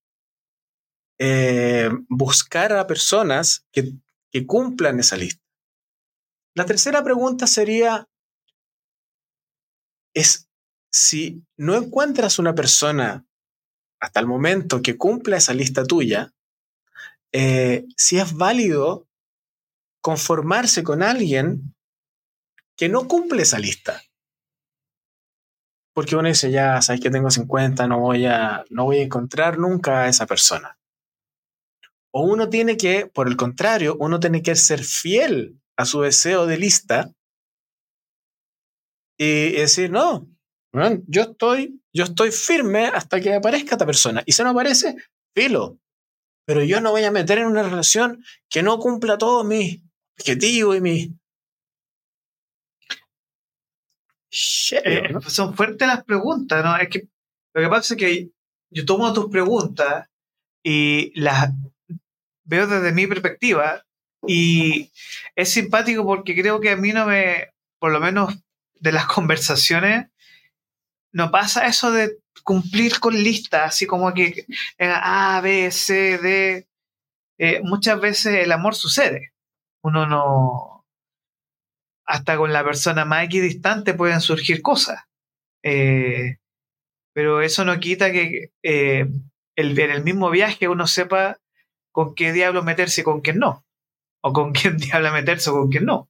[1.17, 3.93] eh, buscar a personas que,
[4.45, 5.43] cumplan esa lista?
[6.53, 8.07] La tercera pregunta sería,
[10.13, 10.47] es
[10.91, 13.25] si no encuentras una persona
[13.99, 16.35] hasta el momento que cumpla esa lista tuya,
[17.31, 19.07] eh, si es válido
[20.01, 21.75] conformarse con alguien
[22.75, 24.03] que no cumple esa lista.
[25.97, 29.57] Porque uno dice, ya, sabes que tengo 50, no voy a, no voy a encontrar
[29.57, 30.77] nunca a esa persona.
[32.13, 36.45] O uno tiene que, por el contrario, uno tiene que ser fiel a su deseo
[36.45, 37.11] de lista
[39.17, 40.27] y decir, no,
[40.71, 44.21] weón, yo estoy, yo estoy firme hasta que aparezca esta persona.
[44.27, 44.97] Y si no aparece,
[45.35, 45.79] filo.
[46.45, 49.81] Pero yo no voy a meter en una relación que no cumpla todos mis
[50.19, 51.09] objetivos y mis...
[54.29, 56.77] Eh, son fuertes las preguntas, ¿no?
[56.77, 57.07] Es que
[57.53, 58.29] lo que pasa es que
[58.69, 60.07] yo tomo tus preguntas
[60.63, 61.51] y las
[62.43, 63.83] veo desde mi perspectiva
[64.25, 64.91] y
[65.35, 68.35] es simpático porque creo que a mí no me, por lo menos
[68.75, 70.07] de las conversaciones,
[71.11, 74.45] no pasa eso de cumplir con listas, así como que
[74.79, 76.67] A, B, C, D.
[77.39, 79.33] Eh, muchas veces el amor sucede.
[79.81, 80.76] Uno no.
[82.07, 85.03] Hasta con la persona más equidistante pueden surgir cosas.
[85.63, 86.37] Eh,
[87.13, 89.07] pero eso no quita que eh,
[89.55, 91.39] el, en el mismo viaje uno sepa
[91.91, 93.65] con qué diablo meterse y con quién no.
[94.21, 96.09] O con quién diablo meterse o con quién no.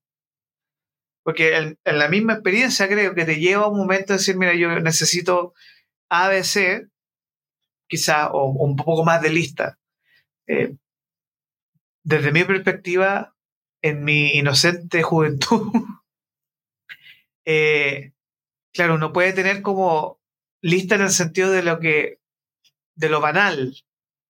[1.23, 4.53] Porque en, la misma experiencia creo que te lleva a un momento de decir, mira,
[4.53, 5.53] yo necesito
[6.10, 6.89] ABC,
[7.88, 9.77] quizá, o, un poco más de lista.
[10.47, 10.75] Eh,
[12.03, 13.36] desde mi perspectiva,
[13.88, 15.71] en mi inocente juventud,
[17.45, 18.13] eh,
[18.73, 20.19] claro, uno puede tener como
[20.62, 22.19] lista en el sentido de lo que,
[22.95, 23.76] de lo banal.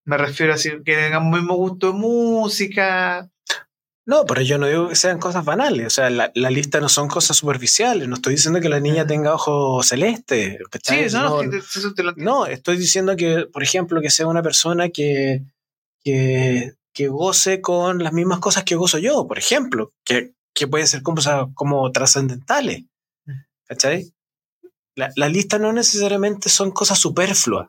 [0.04, 3.30] Me refiero a decir que tengan un mismo gusto de música,
[4.08, 5.86] no, pero yo no digo que sean cosas banales.
[5.86, 8.08] O sea, la, lista no son cosas superficiales.
[8.08, 10.56] No estoy diciendo que la niña tenga ojos celestes.
[10.82, 11.42] Sí, no,
[12.16, 15.42] no, estoy diciendo que, por ejemplo, que sea una persona que,
[16.02, 16.72] que,
[17.06, 21.20] goce con las mismas cosas que gozo yo, por ejemplo, que, que pueden ser como,
[21.54, 22.84] como trascendentales.
[23.66, 24.12] ¿Cachai?
[24.96, 27.68] La, la, lista no necesariamente son cosas superfluas.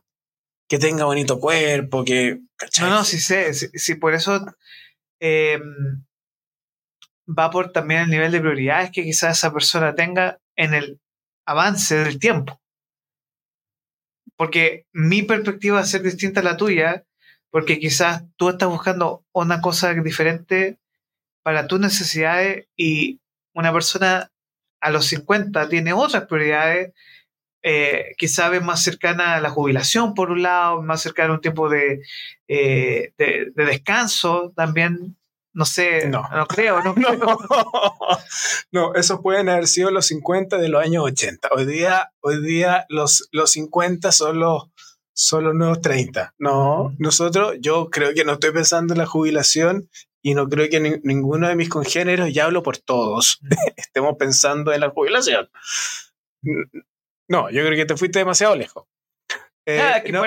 [0.67, 2.39] Que tenga bonito cuerpo, que.
[2.79, 3.53] No, no, sí sé.
[3.53, 4.45] Sí, por eso.
[5.19, 5.59] Eh,
[7.27, 10.99] va por también el nivel de prioridades que quizás esa persona tenga en el
[11.45, 12.59] avance del tiempo.
[14.35, 17.03] Porque mi perspectiva va a ser distinta a la tuya,
[17.51, 20.77] porque quizás tú estás buscando una cosa diferente
[21.43, 23.19] para tus necesidades y
[23.53, 24.31] una persona
[24.81, 26.93] a los 50 tiene otras prioridades,
[27.62, 31.41] eh, quizás es más cercana a la jubilación por un lado, más cercana a un
[31.41, 32.01] tiempo de,
[32.47, 35.17] eh, de descanso también.
[35.51, 36.95] No sé, no, no creo, no
[38.71, 41.49] No, esos pueden haber sido los 50 de los años 80.
[41.51, 44.69] Hoy día, hoy día los, los 50 son los,
[45.19, 46.34] son los nuevos 30.
[46.39, 49.89] No, nosotros, yo creo que no estoy pensando en la jubilación
[50.21, 53.38] y no creo que ninguno de mis congéneros, ya hablo por todos,
[53.75, 55.49] estemos pensando en la jubilación.
[57.27, 58.86] No, yo creo que te fuiste demasiado lejos.
[59.65, 60.25] Eh, no,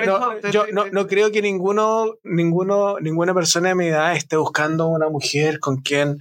[0.51, 5.59] yo no, creo que ninguno, ninguno, ninguna persona de mi edad esté buscando una mujer
[5.59, 6.19] con quien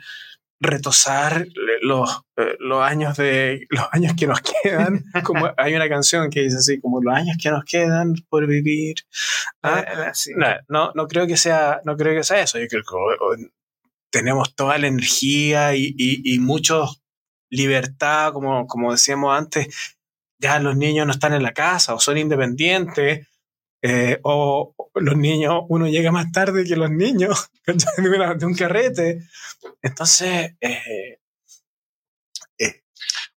[0.61, 1.47] retosar
[1.81, 5.03] los, eh, los años de los años que nos quedan.
[5.23, 8.95] Como hay una canción que dice así como los años que nos quedan por vivir
[9.63, 10.11] ah, ah,
[10.69, 12.59] no, no, creo que sea no creo que sea eso.
[12.59, 13.49] Yo creo que
[14.11, 16.85] tenemos toda la energía y, y, y mucho
[17.49, 19.97] libertad como, como decíamos antes.
[20.39, 23.27] Ya los niños no están en la casa o son independientes,
[23.83, 29.27] eh, o los niños, uno llega más tarde que los niños de, un carrete.
[29.81, 31.19] Entonces, eh,
[32.59, 32.83] eh,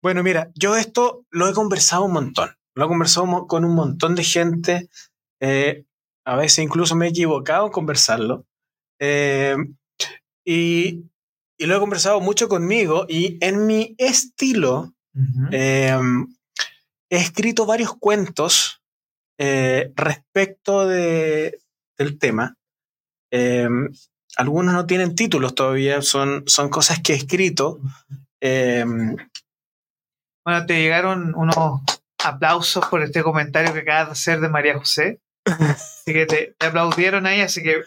[0.01, 4.15] bueno, mira, yo esto lo he conversado un montón, lo he conversado con un montón
[4.15, 4.89] de gente,
[6.23, 8.47] a veces incluso me he equivocado en conversarlo,
[10.43, 11.05] y,
[11.57, 14.95] y, lo he conversado mucho conmigo y en mi estilo,
[15.51, 15.95] he
[17.09, 18.80] escrito varios cuentos
[19.43, 21.59] eh, respecto de,
[21.97, 22.57] del tema.
[23.31, 23.89] Em,
[24.37, 27.79] algunos no tienen títulos todavía, son, son cosas que he escrito.
[28.39, 29.15] Em,
[30.45, 31.55] bueno, te llegaron unos
[32.23, 35.19] aplausos por este comentario que acabas de hacer de María José.
[35.45, 37.81] Así que te, aplaudieron ahí, así que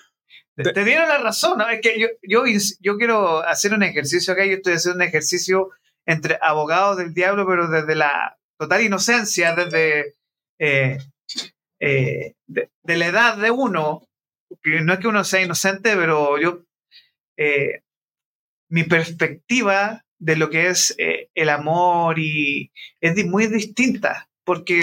[0.56, 1.58] te, dieron la razón.
[1.58, 1.68] ¿no?
[1.68, 2.42] Es que yo, yo,
[2.80, 5.70] yo quiero hacer un ejercicio acá, yo estoy haciendo un ejercicio
[6.04, 10.16] entre abogados del diablo, pero desde la total inocencia desde
[10.58, 10.98] eh,
[11.87, 14.08] eh, de, la edad de uno,
[14.64, 16.62] no es que uno sea inocente, pero yo,
[17.37, 17.82] eh,
[18.70, 24.80] mi perspectiva de lo que es el amor y es muy distinta, porque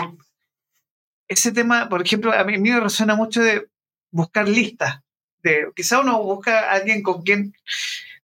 [1.28, 3.68] ese tema, por ejemplo, a mí, me resuena mucho de
[4.12, 5.02] buscar listas,
[5.42, 7.54] de quizá uno busca alguien con quien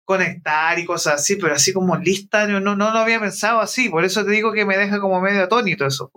[0.03, 4.05] conectar y cosas así, pero así como lista, no, no, lo había pensado así, por
[4.05, 6.11] eso te digo que me deja como medio atónito eso.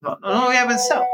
[0.00, 1.04] No, no, lo había pensado.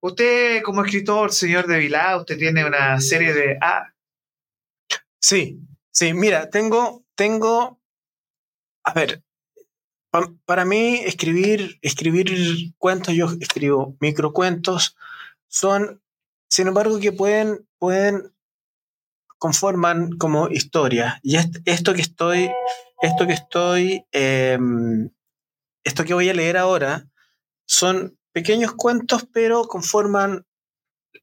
[0.00, 3.58] Usted como escritor, señor de Vilá, usted tiene una serie de...
[3.60, 3.92] Ah.
[5.20, 7.80] Sí, sí, mira, tengo, tengo,
[8.84, 9.22] a ver,
[10.44, 14.96] para mí escribir, escribir cuentos, yo escribo microcuentos,
[15.46, 16.02] son,
[16.48, 18.34] sin embargo, que pueden, pueden
[19.38, 21.20] conforman como historia.
[21.22, 22.50] Y esto que estoy,
[23.00, 25.10] esto que estoy, em,
[25.84, 27.08] esto que voy a leer ahora,
[27.66, 30.46] son pequeños cuentos, pero conforman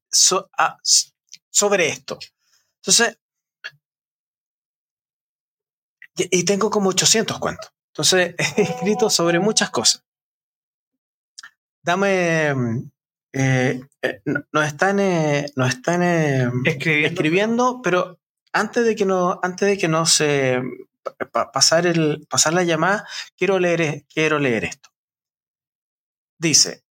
[0.10, 2.20] sobre esto.
[2.82, 3.20] Entonces,
[6.16, 7.72] y, tengo como 800 cuentos.
[7.94, 10.04] Entonces, he escrito sobre muchas cosas.
[11.82, 12.90] Dame...
[13.32, 16.02] Eh, eh, nos están, están
[16.66, 17.80] escribiendo.
[17.84, 18.20] pero
[18.52, 20.62] antes de que no, antes de que no se
[21.52, 23.08] pasar, el, pasar la llamada,
[23.38, 24.90] quiero leer, quiero leer esto.
[26.40, 26.84] Dice,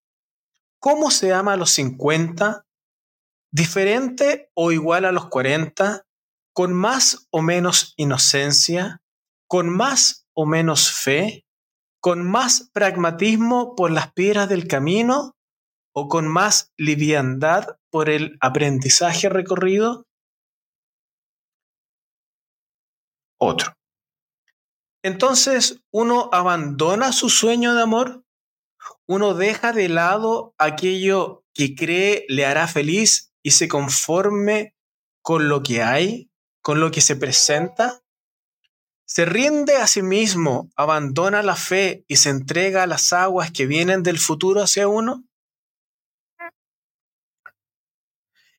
[0.80, 2.66] ¿cómo se ama a los 50?
[3.52, 6.06] ¿Diferente o igual a los 40?
[6.54, 9.02] ¿Con más o menos inocencia?
[9.48, 11.46] ¿Con más o menos fe?
[12.02, 15.36] ¿Con más pragmatismo por las piedras del camino?
[15.94, 20.08] ¿O con más liviandad por el aprendizaje recorrido?
[23.40, 23.74] Otro.
[25.04, 28.24] Entonces uno abandona su sueño de amor,
[29.06, 34.76] uno deja de lado aquello que cree le hará feliz y se conforme
[35.22, 36.30] con lo que hay,
[36.62, 38.02] con lo que se presenta.
[39.06, 43.66] Se rinde a sí mismo, abandona la fe y se entrega a las aguas que
[43.66, 45.24] vienen del futuro hacia uno.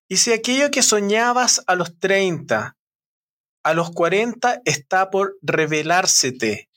[0.09, 2.78] Y si aquello que soñabas a los 30
[3.62, 6.68] a los 40 está por revelársete,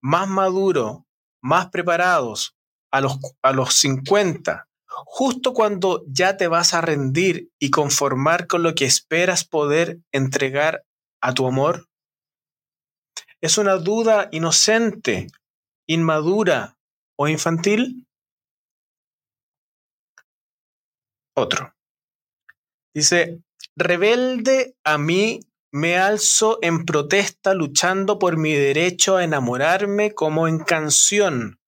[0.00, 1.06] más maduro,
[1.42, 2.56] más preparados,
[2.90, 8.62] a los, a los 50, justo cuando ya te vas a rendir y conformar con
[8.62, 10.84] lo que esperas poder entregar
[11.20, 11.88] a tu amor?
[13.40, 15.28] ¿Es una duda inocente,
[15.86, 16.76] inmadura
[17.16, 18.06] o infantil?
[21.36, 21.72] Otro.
[22.94, 23.40] Dice,
[23.76, 25.40] rebelde a mí
[25.70, 31.60] me alzo en protesta luchando por mi derecho a enamorarme como en canción,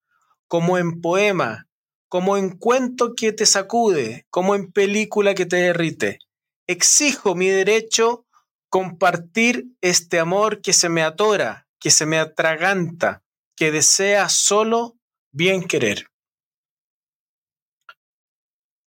[0.49, 1.69] como en poema,
[2.09, 6.19] como en cuento que te sacude, como en película que te derrite.
[6.67, 8.27] Exijo mi derecho
[8.69, 13.23] compartir este amor que se me atora, que se me atraganta,
[13.57, 14.97] que desea solo
[15.33, 16.07] bien querer.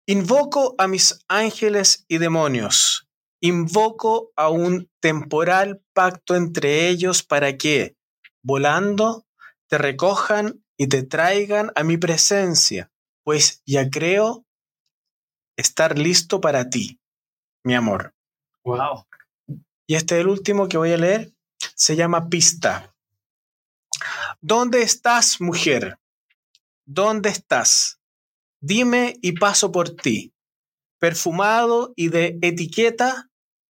[0.05, 3.07] Invoco a mis ángeles y demonios,
[3.43, 7.97] invoco a un temporal pacto entre ellos para que,
[8.41, 9.25] volando,
[9.67, 12.89] te recojan y te traigan a mi presencia,
[13.25, 14.45] pues ya creo
[15.57, 17.01] estar listo para ti,
[17.65, 18.15] mi amor.
[18.63, 19.05] Wow.
[19.87, 21.33] Y este es el último que voy a leer.
[21.75, 22.95] Se llama Pista.
[24.39, 25.99] ¿Dónde estás, mujer?
[26.85, 27.99] ¿Dónde estás?
[28.61, 30.33] Dime y paso por ti.
[30.97, 33.29] Perfumado y de etiqueta,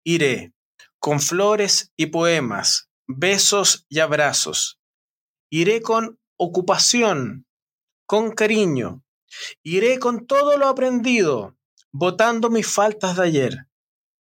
[0.08, 0.54] iré,
[1.00, 4.80] con flores y poemas, besos y abrazos.
[5.52, 7.46] Iré con ocupación,
[8.06, 9.04] con cariño.
[9.64, 11.58] Iré con todo lo aprendido,
[11.92, 13.68] botando mis faltas de ayer.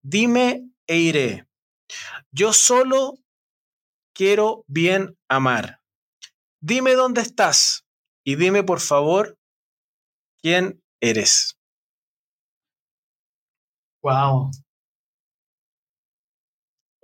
[0.03, 1.47] Dime e iré.
[2.32, 3.18] Yo solo
[4.14, 5.82] quiero bien amar.
[6.62, 7.85] Dime dónde estás
[8.24, 9.37] y dime por favor
[10.41, 11.59] quién eres.
[14.03, 14.51] Wow.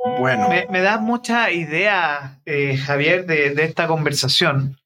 [0.03, 0.49] Bueno.
[0.49, 4.79] Me, da mucha idea, eh, Javier, de, esta conversación.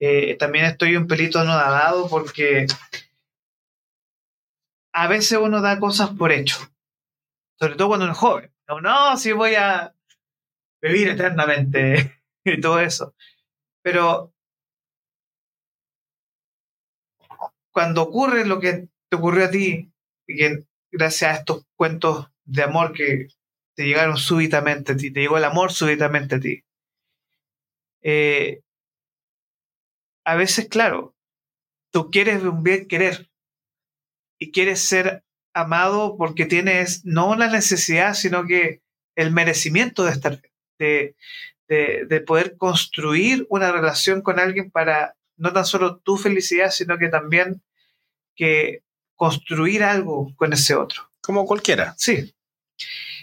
[0.00, 2.66] Eh, también estoy un pelito anodado porque
[4.92, 6.56] a veces uno da cosas por hecho,
[7.58, 8.52] sobre todo cuando uno es joven.
[8.66, 9.94] No, no, si voy a
[10.82, 13.14] vivir eternamente y todo eso.
[13.82, 14.32] Pero
[17.72, 19.92] cuando ocurre lo que te ocurrió a ti,
[20.26, 23.28] y que gracias a estos cuentos de amor que
[23.80, 26.62] te llegaron súbitamente a ti, te llegó el amor súbitamente a ti.
[28.02, 28.60] Eh,
[30.22, 31.16] a veces, claro,
[31.90, 33.30] tú quieres un bien querer
[34.38, 35.24] y quieres ser
[35.54, 38.82] amado porque tienes no la necesidad, sino que
[39.16, 40.42] el merecimiento de estar,
[40.78, 41.16] de,
[41.66, 47.08] de poder construir una relación con alguien para no tan solo tu felicidad, sino que
[47.08, 47.62] también
[48.36, 48.82] que
[49.14, 51.10] construir algo con ese otro.
[51.22, 51.94] Como cualquiera.
[51.96, 52.34] Sí.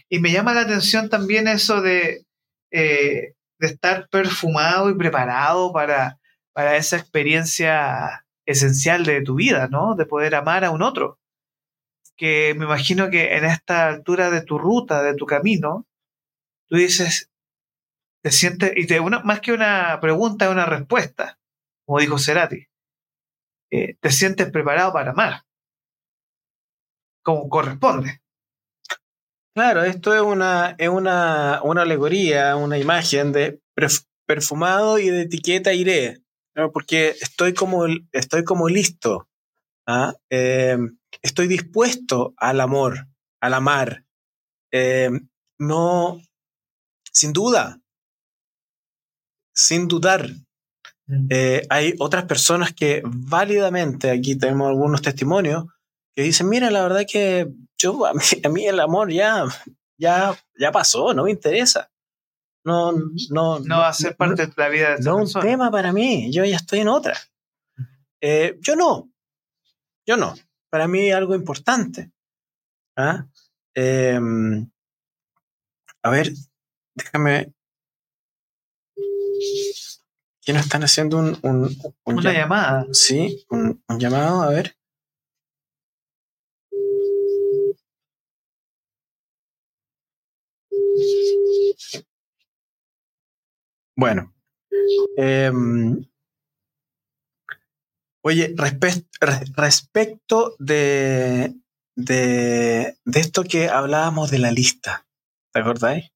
[0.10, 2.26] Y me llama la atención también eso de,
[2.72, 6.20] eh, de estar perfumado y preparado para,
[6.54, 9.96] para esa experiencia esencial de tu vida, ¿no?
[9.96, 11.20] De poder amar a un otro.
[12.16, 15.86] Que me imagino que en esta altura de tu ruta, de tu camino,
[16.68, 17.30] tú dices,
[18.24, 21.38] te sientes, y te, una, más que una pregunta, es una respuesta,
[21.86, 22.68] como dijo Cerati.
[23.70, 25.44] Eh, te sientes preparado para amar,
[27.22, 28.22] como corresponde.
[29.58, 33.60] Claro, esto es una, es una, una alegoría, una imagen de
[34.28, 36.22] perfumado y de etiqueta iré,
[36.74, 39.28] porque estoy como, estoy como listo,
[39.88, 40.14] ¿ah?
[40.30, 43.08] em, estoy dispuesto al amor,
[43.42, 44.06] al amar.
[44.72, 45.28] Em,
[45.58, 46.22] no,
[47.12, 47.82] sin duda,
[49.56, 50.30] sin dudar.
[51.08, 51.28] Mm.
[51.32, 55.66] Eh, hay otras personas que válidamente, aquí tenemos algunos testimonios,
[56.16, 57.48] que dicen, mira, la verdad que
[57.78, 59.46] yo, a mí, a mí el amor ya,
[59.98, 61.92] ya, ya pasó, no me interesa.
[62.66, 62.92] No,
[63.30, 65.46] no, No va a ser parte de la vida de no un persona.
[65.46, 67.18] tema para mí, yo ya estoy en otra.
[68.22, 69.10] Eh, yo no,
[70.06, 70.34] yo no.
[70.70, 72.12] Para mí algo importante.
[72.98, 73.26] ¿Ah?
[73.74, 74.70] Em,
[76.04, 76.32] a ver,
[76.96, 77.54] déjame.
[80.44, 81.64] ¿Quién nos están haciendo un, un,
[82.06, 82.86] un Una llam- llamada.
[82.92, 84.76] Sí, un, un llamado, a ver.
[93.96, 94.34] Bueno.
[95.18, 96.06] em,
[98.24, 101.54] oye, respe- re- respecto de,
[101.96, 105.08] de, de esto que hablábamos de la lista,
[105.54, 106.12] ¿te acordáis?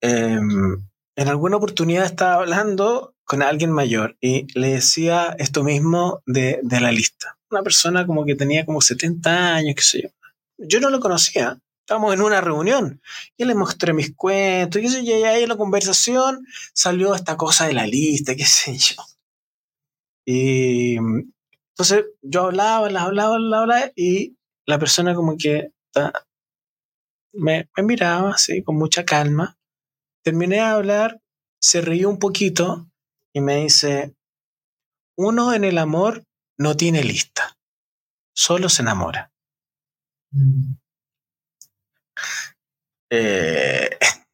[0.00, 6.58] Em, en alguna oportunidad estaba hablando con alguien mayor y le decía esto mismo de,
[6.62, 7.38] de la lista.
[7.50, 10.08] Una persona como que tenía como 70 años, qué sé yo.
[10.58, 11.58] Yo no lo conocía.
[11.90, 13.02] Estábamos en una reunión
[13.36, 17.66] y le mostré mis cuentos, sé yo, y ahí en la conversación salió esta cosa
[17.66, 18.94] de la lista, qué sé yo.
[20.24, 24.36] Y entonces yo hablaba, la hablaba, la hablaba y
[24.66, 25.72] la persona como que
[27.32, 29.58] me miraba así con mucha calma
[30.22, 31.20] terminé de hablar,
[31.60, 32.88] se rió un poquito
[33.32, 34.14] y me dice,
[35.16, 36.24] uno en el amor
[36.56, 37.58] no tiene lista,
[38.32, 39.32] solo se enamora.
[40.30, 40.74] Mm.
[43.10, 43.90] Eh,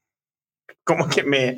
[0.85, 1.57] como que me,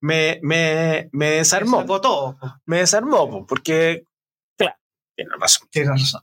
[0.00, 2.36] me, me, me desarmó, todo.
[2.66, 4.06] me desarmó, po, porque,
[4.56, 4.76] claro,
[5.16, 5.68] tiene razón.
[5.70, 6.22] Tienes razón.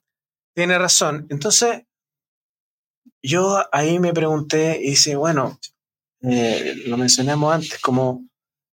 [0.54, 1.28] Tiene razón.
[1.30, 1.84] Entonces,
[3.24, 5.60] yo ahí me pregunté y dice, bueno,
[6.22, 8.28] eh, lo mencionamos antes, como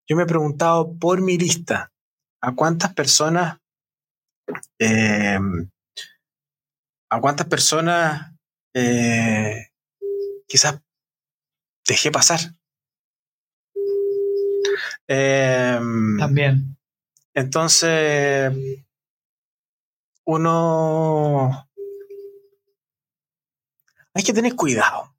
[0.07, 1.91] yo me he preguntado por mi lista,
[2.41, 3.59] ¿a cuántas personas,
[4.79, 5.39] eh,
[7.11, 8.33] a cuántas personas
[8.75, 9.68] eh,
[10.49, 10.81] quizás
[11.87, 12.39] dejé pasar?
[15.07, 15.79] Eh,
[16.19, 16.77] También.
[17.33, 18.51] entonces,
[20.25, 21.65] uno...
[24.13, 25.15] Hay que tener cuidado.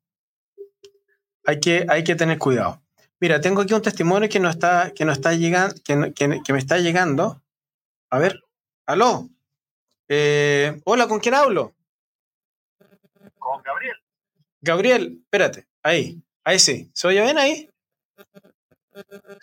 [1.47, 2.83] Hay que, hay que tener cuidado.
[3.18, 6.41] Mira, tengo aquí un testimonio que no está, que no está llegando, que, no- que-
[6.45, 7.43] que me está llegando.
[8.11, 8.43] A ver,
[8.87, 9.28] aló.
[10.09, 11.74] Eh, hola, ¿con quién hablo?
[13.39, 13.97] Con Gabriel.
[14.61, 16.91] Gabriel, espérate, ahí, ahí sí.
[16.95, 17.71] ¿Se oye bien ahí?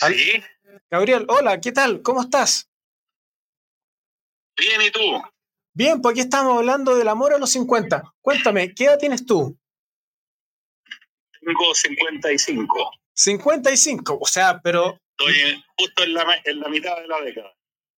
[0.07, 0.43] Sí.
[0.89, 2.01] Gabriel, hola, ¿qué tal?
[2.01, 2.69] ¿Cómo estás?
[4.57, 4.99] Bien, ¿y tú?
[5.73, 8.13] Bien, pues aquí estamos hablando del amor a los 50.
[8.21, 9.57] Cuéntame, ¿qué edad tienes tú?
[11.39, 12.91] Tengo 55.
[13.13, 17.21] 55, o sea, pero Estoy en- justo en la, ma- en la mitad de la
[17.21, 17.56] década.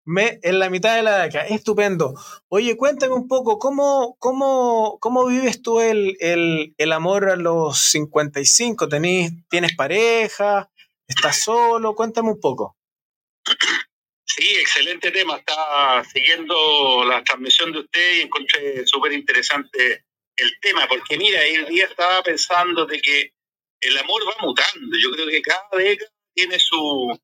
[0.07, 1.45] Me, en la mitad de la década.
[1.47, 2.13] Estupendo.
[2.47, 7.77] Oye, cuéntame un poco, ¿cómo, cómo, cómo vives tú el, el, el amor a los
[7.91, 8.87] 55?
[8.87, 10.71] ¿Tenés, ¿Tienes pareja?
[11.07, 11.93] ¿Estás solo?
[11.93, 12.77] Cuéntame un poco.
[14.23, 15.37] Sí, excelente tema.
[15.37, 20.05] Estaba siguiendo la transmisión de usted y encontré súper interesante
[20.37, 23.33] el tema, porque mira, el día estaba pensando de que
[23.81, 24.97] el amor va mutando.
[25.01, 27.19] Yo creo que cada década tiene su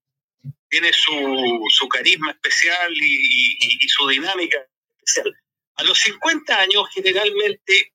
[0.73, 4.57] tiene su, su carisma especial y, su dinámica
[4.97, 5.31] especial.
[5.75, 7.93] A los 50 años generalmente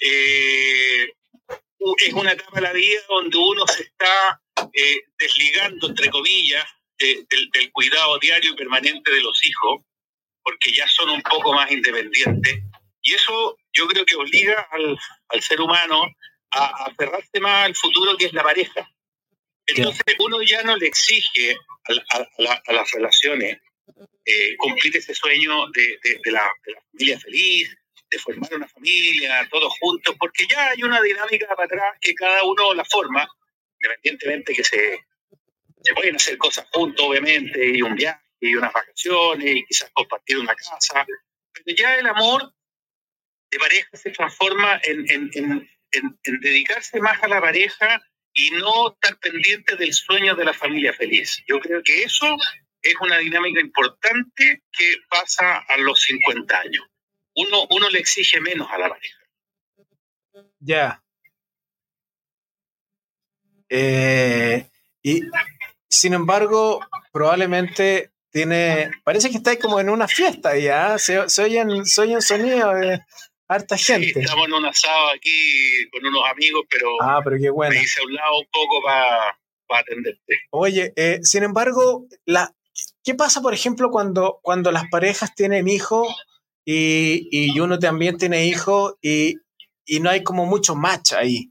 [0.00, 1.04] eh,
[2.04, 6.64] es una etapa de la vida donde uno se está eh, desligando, entre comillas,
[6.98, 9.82] de- del, cuidado diario y permanente de los hijos,
[10.42, 12.58] porque ya son un poco más independientes.
[13.02, 14.98] Y eso yo creo que obliga al,
[15.28, 16.02] al ser humano
[16.50, 18.90] a aferrarse más al futuro que es la pareja.
[19.66, 21.56] Entonces uno ya no le exige
[21.88, 23.58] a, a la- a las relaciones
[24.24, 27.76] eh, cumplir ese sueño de, de- de la, de la familia feliz,
[28.10, 32.42] de formar una familia, todos juntos, porque ya hay una dinámica para atrás que cada
[32.44, 33.26] uno la forma,
[33.80, 35.04] independientemente que se,
[35.82, 40.38] se pueden hacer cosas juntos, obviamente, y un viaje, y unas vacaciones, y quizás compartir
[40.38, 41.04] una casa,
[41.52, 42.52] pero ya el amor
[43.50, 45.68] de pareja se transforma en- en- en-
[46.24, 48.02] en dedicarse más a la pareja
[48.36, 51.42] y no estar pendiente del sueño de la familia feliz.
[51.48, 52.26] Yo creo que eso
[52.82, 56.84] es una dinámica importante que pasa a los 50 años.
[57.34, 59.18] Uno, uno le exige menos a la pareja.
[60.60, 61.02] Ya.
[63.70, 64.68] Eh,
[65.02, 65.22] y
[65.88, 66.80] sin embargo,
[67.12, 68.90] probablemente tiene.
[69.02, 70.98] Parece que estáis como en una fiesta ya.
[70.98, 73.02] Se, se oyen, sonidos de
[73.48, 74.20] harta Sí, gente.
[74.20, 77.74] estamos en un asado aquí con unos amigos, pero Ah, pero qué bueno.
[77.74, 79.38] me hice a un lado un poco para
[79.80, 80.38] atenderte.
[80.50, 82.54] Oye, eh, sin embargo, la,
[83.04, 86.06] ¿qué pasa, por ejemplo, cuando, cuando las parejas tienen hijos
[86.64, 89.34] y, y uno también tiene hijos y,
[89.84, 91.50] y no hay como mucho match ahí?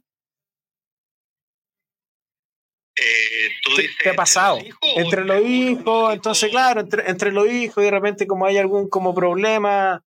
[2.97, 4.57] Eh, ¿tú ¿Qué, dices qué ha pasado?
[4.95, 8.87] entre los hijos, entonces, claro, entre, entre los hijos y de repente como hay algún
[8.89, 10.01] como problema,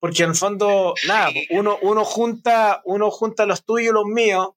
[0.00, 4.48] porque en el fondo, nada, uno, uno junta, uno junta los tuyos y los míos,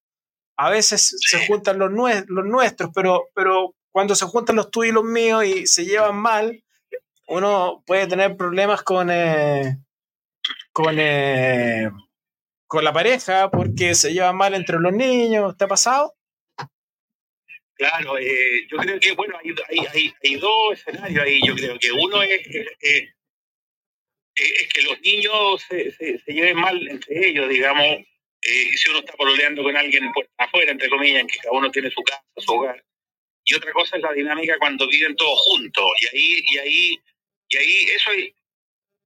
[0.58, 4.92] a veces se juntan los, nue- los nuestros, pero, pero cuando se juntan los tuyos
[4.92, 6.64] y los míos y se llevan mal,
[7.28, 9.78] uno puede tener problemas con, eh,
[10.72, 11.90] con, eh,
[12.68, 15.56] con la pareja porque se llevan mal entre los niños.
[15.58, 16.16] ¿Te ha pasado?
[17.76, 21.40] Claro, eh, yo creo que, bueno, hay, hay, hay, hay dos escenarios ahí.
[21.46, 23.10] Yo creo que uno es, es, es-
[24.36, 27.86] es que los niños se, se, lleven mal entre ellos, digamos.
[27.86, 31.92] eh, si uno está pololeando con alguien afuera, entre comillas, en que cada uno tiene
[31.92, 32.84] su casa, su hogar.
[33.46, 35.86] Y otra cosa es la dinámica cuando viven todos juntos.
[36.02, 37.00] Y ahí, y ahí,
[37.50, 38.34] y ahí eso es,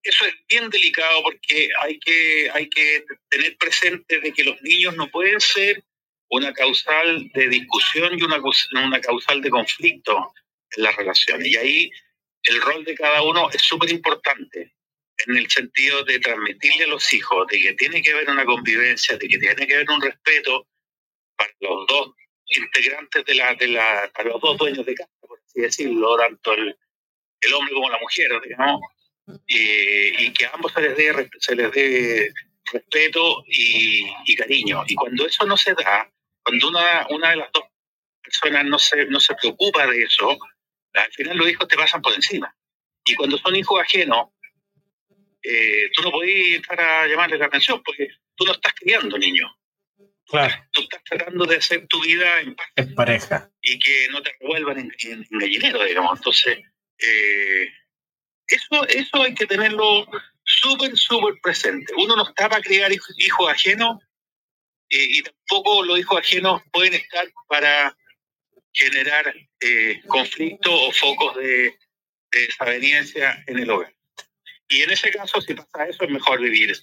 [0.03, 4.95] eso es bien delicado porque hay que, hay que tener presente de que los niños
[4.95, 5.83] no pueden ser
[6.29, 8.41] una causal de discusión y una,
[8.83, 10.33] una causal de conflicto
[10.75, 11.47] en las relaciones.
[11.47, 11.91] Y ahí
[12.43, 14.76] el rol de cada uno es súper importante
[15.25, 19.17] en el sentido de transmitirle a los hijos de que tiene que haber una convivencia,
[19.17, 20.67] de que tiene que haber un respeto
[21.35, 22.11] para los dos
[22.45, 26.53] integrantes de la, de la para los dos dueños de casa, por así decirlo, tanto
[26.53, 26.77] el,
[27.41, 28.81] el hombre como la mujer, digamos,
[29.47, 32.31] y, que a ambos se les dé, se les dé
[32.71, 34.83] respeto y, y cariño.
[34.87, 36.09] Y cuando eso no se da,
[36.43, 37.63] cuando una, una de las dos
[38.21, 40.37] personas no se, no se preocupa de eso,
[40.93, 42.53] al final los hijos te pasan por encima.
[43.05, 44.29] Y cuando son hijos ajenos,
[45.43, 49.51] eh, tú no podés entrar a llamarles la atención porque tú no estás criando niños.
[50.25, 53.49] Claro, Tú estás tratando de hacer tu vida en paz pareja.
[53.61, 56.17] y que no te revuelvan en, en- en gallinero, digamos.
[56.19, 56.59] Entonces,
[56.99, 57.67] eh,
[58.47, 60.05] eso, eso hay que tenerlo
[60.43, 61.93] súper, súper presente.
[61.97, 64.01] Uno no está para criar hijos, hijos ajenos
[64.89, 67.95] eh, y tampoco los hijos ajenos pueden estar para
[68.73, 71.73] generar eh, conflictos o focos de,
[72.31, 73.93] de desaveniencia en el hogar.
[74.69, 76.75] Y en ese caso, si pasa eso, es mejor vivir.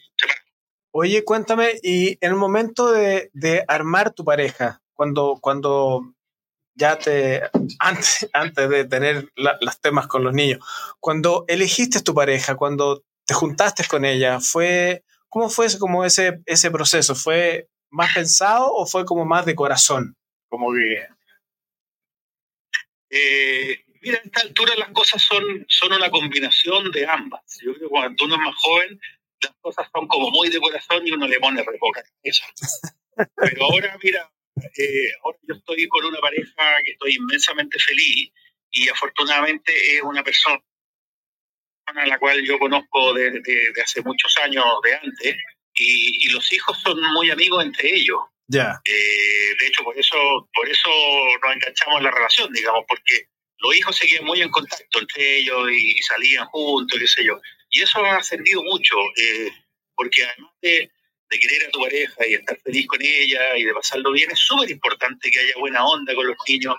[0.92, 6.14] Oye, cuéntame, y en el momento de, de armar tu pareja, cuando, cuando
[6.74, 7.42] ya te,
[7.78, 10.60] antes, antes de tener la- los temas con los niños,
[11.00, 16.40] cuando elegiste tu pareja, cuando te juntaste con ella, fue, ¿cómo fue ese, como ese,
[16.46, 17.14] ese proceso?
[17.14, 20.16] ¿Fue más pensado o fue como más de corazón?
[20.48, 21.06] Como que,
[23.10, 27.42] Eh, mira, a esta altura las cosas son, son una combinación de ambas.
[27.62, 29.00] Yo creo que cuando uno es más joven,
[29.40, 32.46] las cosas son como muy de corazón y uno le pone re poca cabeza.
[33.36, 38.30] Pero ahora, mira, eh, ahora yo estoy con una pareja que estoy inmensamente feliz
[38.70, 40.62] y afortunadamente es una persona
[41.86, 45.36] a la cual yo conozco desde de, de hace muchos años de antes
[45.74, 48.20] y, y los hijos son muy amigos entre ellos.
[48.48, 50.88] ya, Eh, de hecho, por eso, por eso
[51.42, 53.28] nos enganchamos en la relación, digamos, porque
[53.64, 57.40] los hijos seguían muy en contacto entre ellos y, salían juntos, qué sé yo.
[57.70, 59.50] Y eso ha ascendido mucho, eh,
[59.94, 60.90] porque además de,
[61.30, 64.38] de querer a tu pareja y estar feliz con ella y de pasarlo bien, es
[64.38, 66.76] súper importante que haya buena onda con los niños,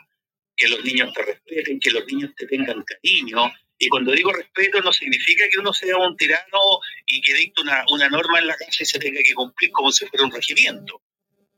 [0.55, 3.51] que los niños te respeten, que los niños te tengan cariño.
[3.77, 6.59] Y cuando digo respeto no significa que uno sea un tirano
[7.05, 9.91] y que dicte una, una norma en la casa y se tenga que cumplir como
[9.91, 11.01] si fuera un regimiento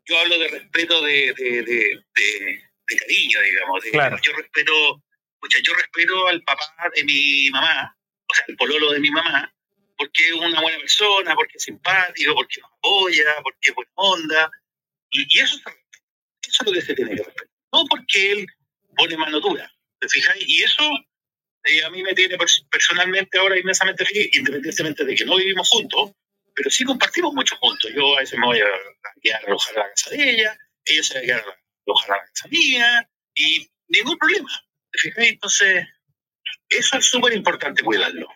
[0.07, 3.84] yo hablo de respeto de, de, de, cariño, digamos.
[3.84, 4.17] de- Claro.
[4.21, 5.03] Yo respeto,
[5.40, 7.96] pucha, yo respeto al papá de mi mamá,
[8.28, 9.54] o sea, al pololo de mi mamá,
[9.98, 14.52] porque es una buena persona, porque es simpático, porque nos apoya, porque es buena onda.
[15.10, 17.48] Y, y eso, eso es lo que se tiene que respetar.
[17.74, 18.48] No porque él
[18.96, 20.44] pone mano dura, ¿te fijáis?
[20.48, 20.84] Y eso
[21.64, 25.68] eh, a mí me tiene pers- personalmente ahora inmensamente feliz, independientemente de que no vivimos
[25.70, 26.12] juntos,
[26.54, 27.92] pero sí compartimos mucho juntos.
[27.94, 28.68] Yo a veces me voy a
[29.22, 32.12] quedar a alojar a la casa de ella, ella se va a quedar a alojar
[32.12, 34.50] a la casa mía, y ningún problema.
[35.18, 35.86] Entonces,
[36.70, 38.28] eso es súper importante cuidarlo.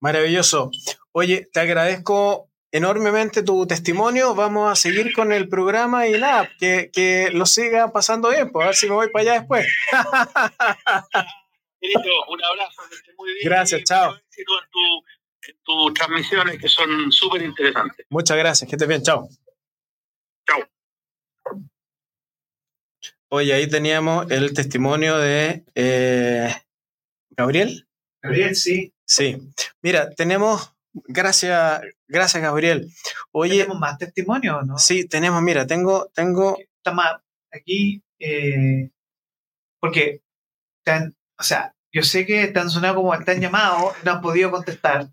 [0.00, 0.70] maravilloso.
[1.12, 4.34] Oye, te agradezco enormemente tu testimonio.
[4.34, 8.64] Vamos a seguir con el programa y nada, que, que lo siga pasando bien, pues
[8.64, 9.66] a ver si me voy para allá después.
[11.80, 12.82] Querido, un abrazo,
[13.18, 13.44] muy bien.
[13.44, 14.10] Gracias, y chao.
[14.12, 15.04] mucho éxito En, tu-
[15.50, 18.06] en tus transmisiones que son súper interesantes.
[18.08, 19.28] Muchas gracias, que estés bien, chao.
[20.48, 20.60] Chao.
[23.30, 26.54] Oye, ahí teníamos el testimonio de eh,
[27.30, 27.88] Gabriel.
[28.22, 28.92] Gabriel, sí.
[29.06, 29.38] Sí.
[29.82, 32.88] Mira, tenemos, gracias, gracias Gabriel.
[33.32, 34.78] Oye, Tenemos más testimonios, ¿no?
[34.78, 37.16] sí, tenemos, mira, tengo, tengo, Está más
[37.52, 38.90] aquí, eh,
[39.80, 40.20] porque,
[40.84, 44.20] tan- o sea, yo sé que te han sonado como te han llamado, no han
[44.20, 45.08] podido contestar.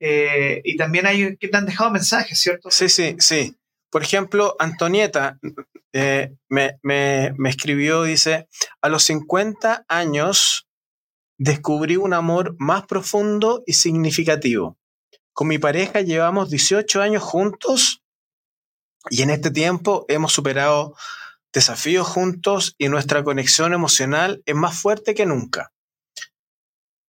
[0.00, 2.70] Eh, y también hay que te han dejado mensajes, ¿cierto?
[2.70, 3.56] Sí, sí, sí.
[3.90, 5.38] Por ejemplo, Antonieta
[5.96, 8.48] eh, me, me, me escribió, dice,
[8.82, 10.68] a los 50 años
[11.38, 14.76] descubrí un amor más profundo y significativo.
[15.32, 18.02] Con mi pareja llevamos 18 años juntos
[19.08, 20.96] y en este tiempo hemos superado
[21.52, 25.72] desafíos juntos y nuestra conexión emocional es más fuerte que nunca.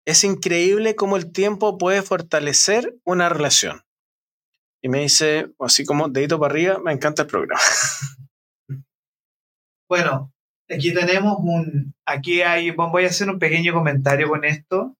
[0.06, 3.84] Es increíble cómo el tiempo puede fortalecer una relación.
[4.82, 7.62] Y me dice, así como dedito para arriba, me encanta el programa.
[9.92, 10.34] Bueno,
[10.70, 14.96] aquí tenemos un, aquí hay, voy a hacer un pequeño comentario con esto.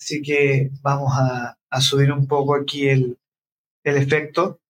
[0.00, 3.18] Así que vamos a, subir un poco aquí el,
[3.82, 4.60] el efecto.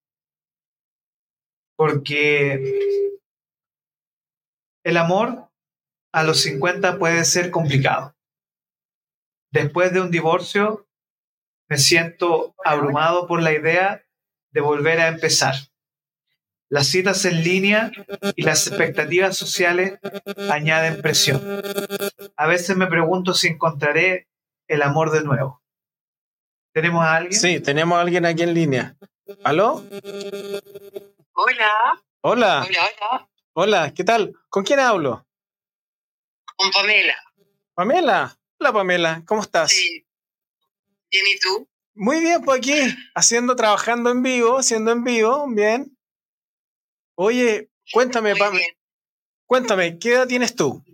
[1.77, 3.05] Porque
[4.83, 5.51] el amor
[6.15, 8.17] a los 50 puede ser complicado.
[9.53, 10.87] Después de un divorcio,
[11.69, 14.03] me siento abrumado por la idea
[14.55, 15.55] de volver a empezar.
[16.71, 17.91] Las citas en línea
[18.37, 19.99] y las expectativas sociales
[20.51, 21.41] añaden presión.
[22.37, 24.29] A veces me pregunto si encontraré
[24.67, 25.63] el amor de nuevo.
[26.73, 27.41] ¿Tenemos a alguien?
[27.41, 28.97] Sí, tenemos a alguien aquí en línea.
[29.45, 29.83] ¿Aló?
[31.33, 31.73] Hola.
[32.21, 32.67] Hola.
[32.67, 33.29] Hola, hola.
[33.55, 34.35] Hola, ¿qué tal?
[34.49, 35.27] ¿Con quién hablo?
[36.57, 37.17] Con Pamela.
[37.75, 38.39] Pamela.
[38.61, 39.23] Hola, Pamela.
[39.27, 39.71] ¿Cómo estás?
[39.71, 40.07] Sí.
[41.11, 41.69] Bien, ¿y tú?
[41.95, 42.79] Muy bien, pues aquí,
[43.15, 45.98] haciendo, trabajando en vivo, haciendo en vivo, bien.
[47.21, 48.63] Oye, cuéntame, bien.
[49.45, 50.85] cuéntame, ¿qué edad tienes tú?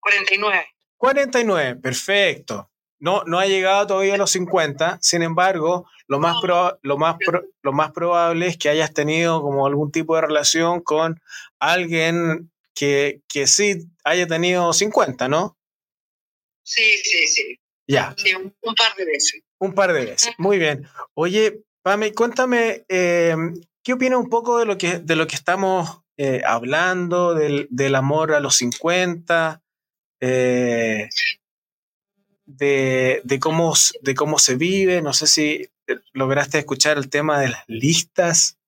[0.00, 0.64] 49.
[0.96, 2.70] 49, perfecto.
[3.00, 7.16] No, no ha llegado todavía a los 50, sin embargo, lo más, proba- lo, más
[7.18, 11.20] pro- lo más probable es que hayas tenido como algún tipo de relación con
[11.58, 15.58] alguien que, que sí haya tenido 50, ¿no?
[16.62, 17.58] Sí, sí, sí.
[17.88, 19.42] Ya, Sí, un, un par de veces.
[19.58, 20.32] un par de veces.
[20.38, 20.86] Muy bien.
[21.14, 23.36] Oye, Pame, cuéntame, eh,
[23.86, 27.94] ¿qué opinas un poco de lo que, de lo que estamos eh, hablando, del, del
[27.94, 29.62] amor a los 50?
[30.20, 31.08] eh,
[32.44, 35.02] de, de, cómo, de cómo se vive.
[35.02, 38.58] No sé si eh, lograste escuchar el tema de las listas.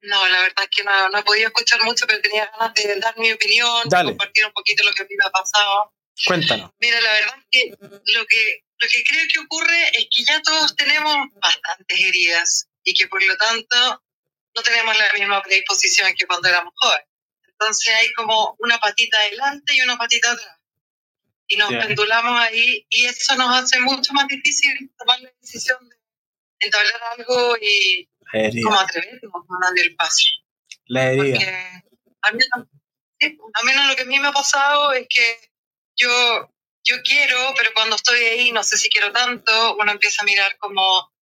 [0.00, 2.98] No, la verdad es que no, no he podido escuchar mucho, pero tenía ganas de
[2.98, 4.10] dar mi opinión, Dale.
[4.10, 5.92] de compartir un poquito lo que a mí me ha pasado.
[6.26, 6.72] Cuéntanos.
[6.80, 10.42] Mira, la verdad es que lo que, lo que creo que ocurre es que ya
[10.42, 14.02] todos tenemos bastantes heridas y que por lo tanto
[14.54, 17.06] no tenemos la misma predisposición que cuando éramos jóvenes.
[17.46, 20.58] Entonces hay como una patita adelante y una patita atrás.
[21.46, 21.80] Y nos Ya.
[21.80, 25.96] pendulamos ahí y eso nos hace mucho más difícil tomar la decisión de
[26.60, 28.08] entablar algo y
[28.62, 30.24] como atrevernos a dar el paso.
[30.86, 31.38] La herida.
[31.38, 31.82] Porque
[32.22, 32.44] a mí,
[33.54, 35.50] a menos lo que a mí me ha pasado es que
[35.96, 36.50] yo,
[36.84, 40.56] yo quiero, pero cuando estoy ahí no sé si quiero tanto, uno empieza a mirar
[40.58, 41.12] como,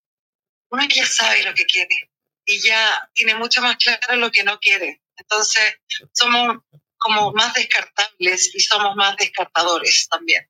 [0.71, 2.11] uno ya sabe lo que quiere
[2.45, 5.01] y ya tiene mucho más claro lo que no quiere.
[5.17, 5.79] Entonces
[6.13, 6.63] somos
[6.97, 10.47] como más descartables y somos más descartadores también.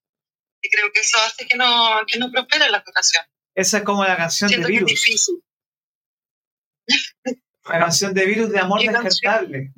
[0.61, 3.25] Y creo que eso hace que no, que no prospere la relación.
[3.55, 4.89] Esa es como la canción de que es Virus.
[4.89, 5.43] difícil.
[7.65, 9.73] La canción de Virus de amor descartable.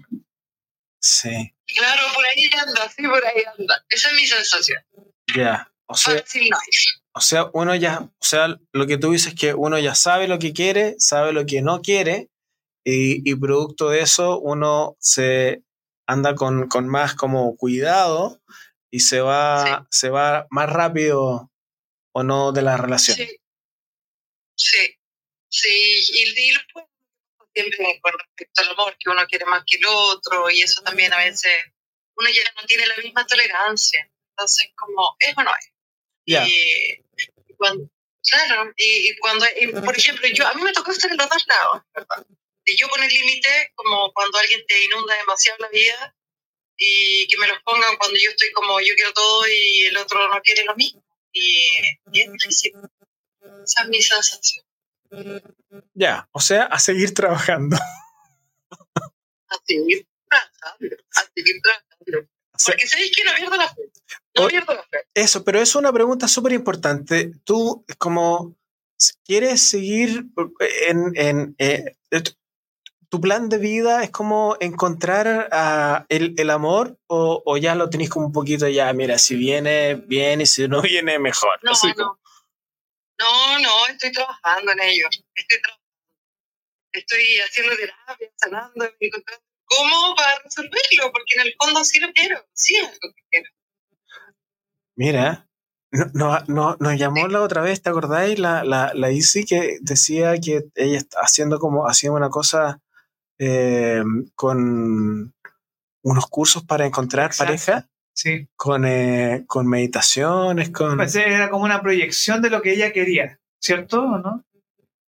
[0.99, 3.85] Sí, Claro, por ahí anda, sí, por ahí anda.
[3.89, 4.83] Esa es mi sensación.
[5.35, 5.69] ya.
[5.85, 7.02] O sea, Fácil no es.
[7.15, 10.27] O sea, uno ya, o sea, lo que tú dices es que uno ya sabe
[10.27, 12.29] lo que quiere, sabe lo que no quiere,
[12.85, 15.63] y, y producto de eso uno se
[16.07, 18.41] anda con, con más como cuidado
[18.91, 21.51] y se va, se va más rápido
[22.13, 23.17] o no de la relación.
[23.17, 23.39] Sí.
[24.55, 24.97] Sí.
[25.49, 25.69] Sí.
[26.13, 26.85] Y, y después,
[27.53, 31.13] siempre con respecto al amor, que uno quiere más que el otro, y eso también
[31.13, 31.51] a veces
[32.15, 34.11] uno ya no tiene la misma tolerancia.
[34.31, 35.71] Entonces, como, es o no es.
[36.25, 36.47] Ya.
[36.47, 37.02] Y, y
[37.57, 37.89] cuando,
[38.29, 41.29] claro, y, y cuando, y, por ejemplo, yo, a mí me tocó estar en los
[41.29, 42.25] dos lados, ¿verdad?
[42.65, 46.15] Y yo poner límite como cuando alguien te inunda demasiado la vida
[46.77, 50.27] y que me los pongan cuando yo estoy como yo quiero todo y el otro
[50.29, 51.03] no quiere lo mismo.
[51.31, 51.67] Y,
[52.11, 52.73] y es difícil.
[53.63, 54.65] Esa es mi sensación.
[55.93, 57.77] Ya, o sea, a seguir trabajando.
[59.47, 62.32] A seguir trabajando, a seguir trabajando.
[62.55, 63.81] O sea, Porque sabéis que no pierdo la fe.
[64.37, 64.97] No pierdo la fe.
[65.13, 67.31] Eso, pero es una pregunta súper importante.
[67.43, 68.55] Tú, como,
[69.25, 70.25] ¿quieres seguir
[70.87, 72.35] en, en, eh, tu-
[73.09, 74.03] tu plan de vida?
[74.03, 78.67] ¿Es como encontrar ah, el, el amor o, o ya lo tenéis como un poquito
[78.67, 81.59] ya, mira, si viene, bien y si no viene, mejor?
[81.63, 81.93] No, Así no.
[81.95, 82.19] como-
[83.19, 85.07] No, no, estoy trabajando en ello.
[85.35, 85.83] Estoy trabajando.
[86.91, 92.37] Estoy haciendo terapia, sanando, encontrando cómo para resolverlo, porque en el fondo sí lo quiero,
[92.53, 93.49] sí es lo que quiero.
[94.95, 95.47] Mira,
[95.91, 98.37] no, no, no- nos llamó la otra vez, ¿te acordáis?
[98.39, 102.79] La, la, la Isi que decía que ella está haciendo como, haciendo una cosa
[103.39, 104.03] eh,
[104.35, 105.33] con
[106.03, 107.45] unos cursos para encontrar Exacto.
[107.49, 108.47] pareja, Sí.
[108.55, 110.97] con, eh, con meditaciones, con...
[110.97, 114.01] Pues era como una proyección de lo que ella quería, ¿cierto?
[114.03, 114.45] ¿O no?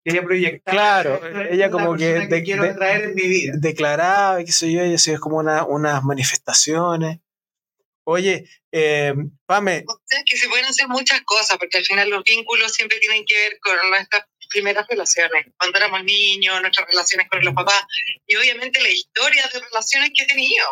[0.04, 0.76] Ella proyectaba.
[0.76, 3.54] Claro, "Esta es ella la como que de- quiero de- atraer en mi vida.
[3.58, 7.20] declaraba, qué sé yo, y hacía como una, unas manifestaciones.
[8.04, 9.14] Oye, eh,
[9.46, 12.98] Pame, O sea, que se pueden hacer muchas cosas, porque al final los vínculos siempre
[13.00, 17.84] tienen que ver con nuestras primeras relaciones, cuando éramos niños, nuestras relaciones con los papás,
[18.26, 20.66] y obviamente la historia de relaciones que he tenido.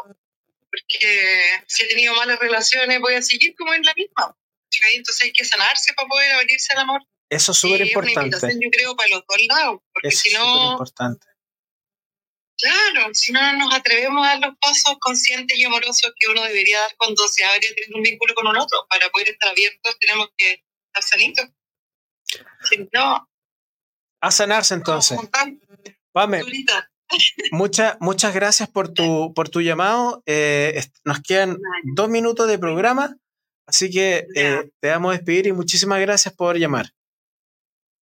[0.72, 4.36] Porque si he tenido malas relaciones, voy a seguir como en la misma.
[4.72, 4.80] ¿sí?
[4.96, 7.02] Entonces hay que sanarse para poder abrirse al amor.
[7.30, 8.26] Eso es súper es una importante.
[8.26, 11.28] invitación, yo creo, para los dos lados, porque Eso si es no, importante.
[12.58, 16.80] Claro, si no nos atrevemos a dar los pasos conscientes y amorosos que uno debería
[16.82, 18.86] dar cuando se abre a tener un vínculo con un otro.
[18.90, 21.46] Para poder estar abiertos tenemos que estar sanitos.
[22.70, 23.30] Si no,
[24.22, 25.18] A sanarse entonces.
[26.12, 26.44] Pame,
[27.52, 30.22] muchas muchas gracias por tu, por tu llamado.
[30.26, 31.58] Eh, nos quedan
[31.96, 33.16] dos minutos de programa,
[33.68, 36.92] así que eh, te vamos a despedir y muchísimas gracias por llamar.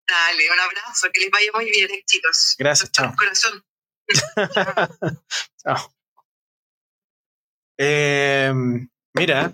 [0.07, 2.55] Dale, un abrazo, que les vaya muy bien, eh, chicos.
[2.57, 3.13] Gracias, chao.
[3.17, 3.63] Corazón.
[5.57, 5.93] Chao.
[7.77, 8.53] Eh,
[9.13, 9.53] mira,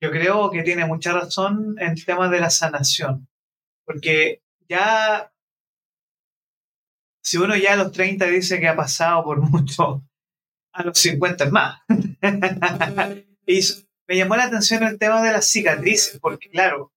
[0.00, 3.28] Yo creo que tiene mucha razón en el tema de la sanación.
[3.86, 5.32] Porque ya.
[7.22, 10.04] Si uno ya a los 30 dice que ha pasado por mucho,
[10.72, 11.80] a los 50 es más.
[13.46, 13.60] y
[14.06, 16.92] me llamó la atención el tema de las cicatrices, porque claro,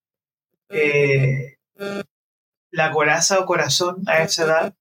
[0.70, 1.59] eh,
[2.72, 4.74] la coraza o corazón a esa edad,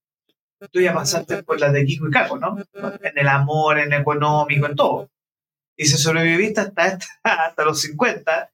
[0.73, 2.57] tú ya pasaste por la de Kiko y Caco, ¿no?
[3.03, 5.09] En el amor, en el económico, en todo.
[5.77, 8.51] Y si sobreviviste hasta, esta- hasta los 50,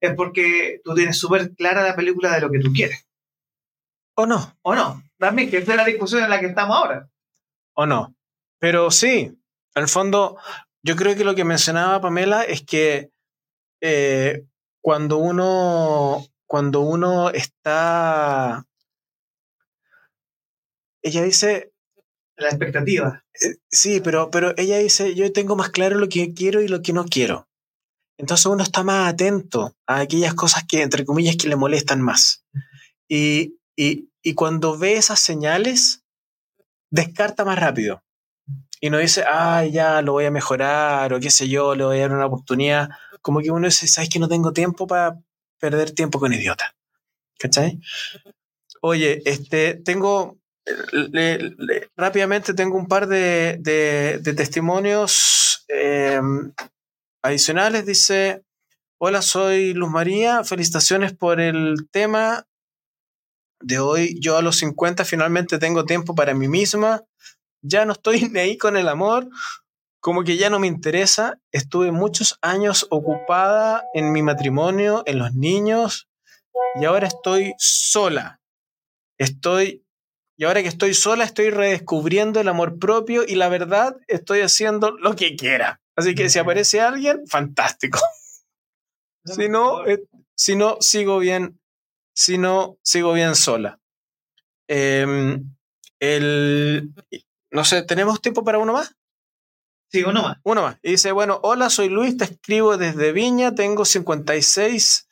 [0.00, 3.06] es porque tú tienes súper clara la película de lo que tú quieres.
[4.16, 5.02] o no, ¿O no?
[5.18, 7.08] También, que esta es la discusión en la que estamos ahora.
[7.76, 8.14] o no.
[8.60, 9.20] Pero sí,
[9.74, 10.36] en el fondo,
[10.82, 13.10] yo creo que lo que mencionaba Pamela es que
[13.80, 14.44] eh,
[14.82, 18.64] cuando uno cuando uno está
[21.04, 21.72] ella dice
[22.36, 23.24] La expectativa.
[23.40, 26.82] eh, sí pero pero ella dice yo tengo más claro lo que quiero y lo
[26.82, 27.46] que no quiero
[28.18, 32.44] entonces uno está más atento a aquellas cosas que entre comillas que le molestan más
[33.08, 36.02] y, y, y cuando ve esas señales
[36.90, 38.02] descarta más rápido
[38.80, 41.98] y no dice, ay, ya lo voy a mejorar o qué sé yo, le voy
[41.98, 42.90] a dar una oportunidad.
[43.22, 45.18] Como que uno dice, sabes que no tengo tiempo para
[45.58, 46.74] perder tiempo con idiota.
[47.38, 47.80] ¿Cachai?
[48.82, 50.36] Oye, este, tengo,
[51.96, 56.20] rápidamente tengo un par de, testimonios eh,
[57.22, 57.86] adicionales.
[57.86, 58.44] Dice,
[58.98, 62.46] hola, soy Luz María, felicitaciones por el tema
[63.60, 64.18] de hoy.
[64.20, 67.04] Yo a los 50 finalmente tengo tiempo para mí misma
[67.64, 69.28] ya no estoy ni ahí con el amor,
[70.00, 71.40] como que ya no me interesa.
[71.50, 76.08] Estuve muchos años ocupada en mi matrimonio, en los niños,
[76.80, 78.40] y ahora estoy sola.
[79.18, 79.83] Estoy,
[80.36, 84.90] y ahora que estoy sola, estoy redescubriendo el amor propio y la verdad, estoy haciendo
[84.92, 85.80] lo que quiera.
[85.96, 88.00] Así que si aparece alguien, fantástico.
[89.24, 90.02] Si no, eh,
[90.36, 91.58] si no, sigo bien.
[92.14, 93.80] Si no, sigo bien sola.
[94.68, 95.56] Em,
[95.98, 96.92] el,
[97.50, 98.94] no sé, ¿tenemos tiempo para uno más?
[99.90, 100.38] Sí, uno más.
[100.42, 100.76] Uno más.
[100.82, 105.08] Y dice, bueno, hola, soy Luis, te escribo desde Viña, tengo 56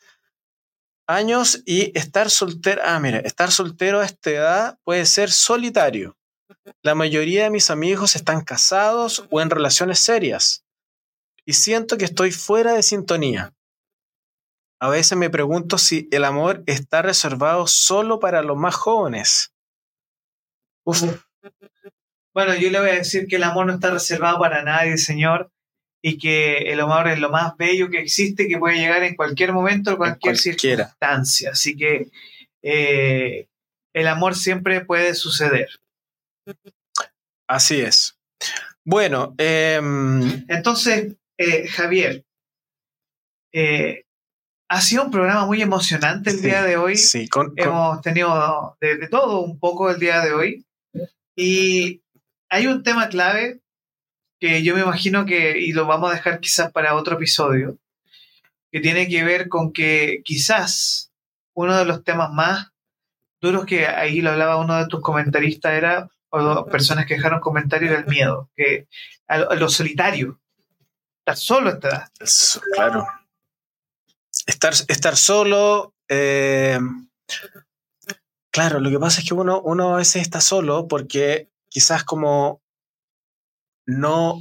[1.13, 6.17] años y estar soltero, ah, mira, estar soltero a esta edad puede ser solitario.
[6.81, 10.63] La mayoría de mis amigos están casados o en relaciones serias
[11.45, 13.53] y siento que estoy fuera de sintonía.
[14.79, 19.53] A veces me pregunto si el amor está reservado solo para los más jóvenes.
[22.33, 25.51] Bueno, yo le voy a decir que el amor no está reservado para nadie, Señor,
[26.05, 29.53] y que el amor es lo más bello que existe, que puede llegar en cualquier
[29.53, 30.83] momento, en cualquier cualquiera.
[30.83, 31.51] circunstancia.
[31.51, 32.07] Así que
[32.61, 33.47] eh,
[33.93, 35.69] el amor siempre puede suceder.
[37.47, 38.17] así es.
[38.83, 42.25] Bueno, em, Entonces, eh, Javier,
[43.53, 44.03] eh,
[44.69, 46.97] ha sido un programa muy emocionante el Sí, día de hoy.
[46.97, 50.65] sí, con- con- Hemos tenido de, de todo un poco el día de hoy.
[51.35, 52.01] Y
[52.49, 53.61] hay un tema clave
[54.43, 57.77] que yo me imagino que, y lo vamos a dejar quizás para otro episodio,
[58.73, 61.13] que tiene que ver con que quizás
[61.53, 62.67] uno de los temas más
[63.39, 67.91] duros que ahí lo hablaba uno de tus comentaristas era o personas que dejaron comentarios
[67.91, 68.89] era el miedo, que
[69.29, 70.41] a lo, a solitario.
[71.19, 72.11] Estar solo a esta edad.
[72.73, 73.07] Claro.
[74.45, 75.93] Estar, estar solo.
[76.09, 76.79] eh,
[78.51, 82.62] claro, lo que pasa es que uno, uno a veces está solo porque quizás como
[83.85, 84.39] no,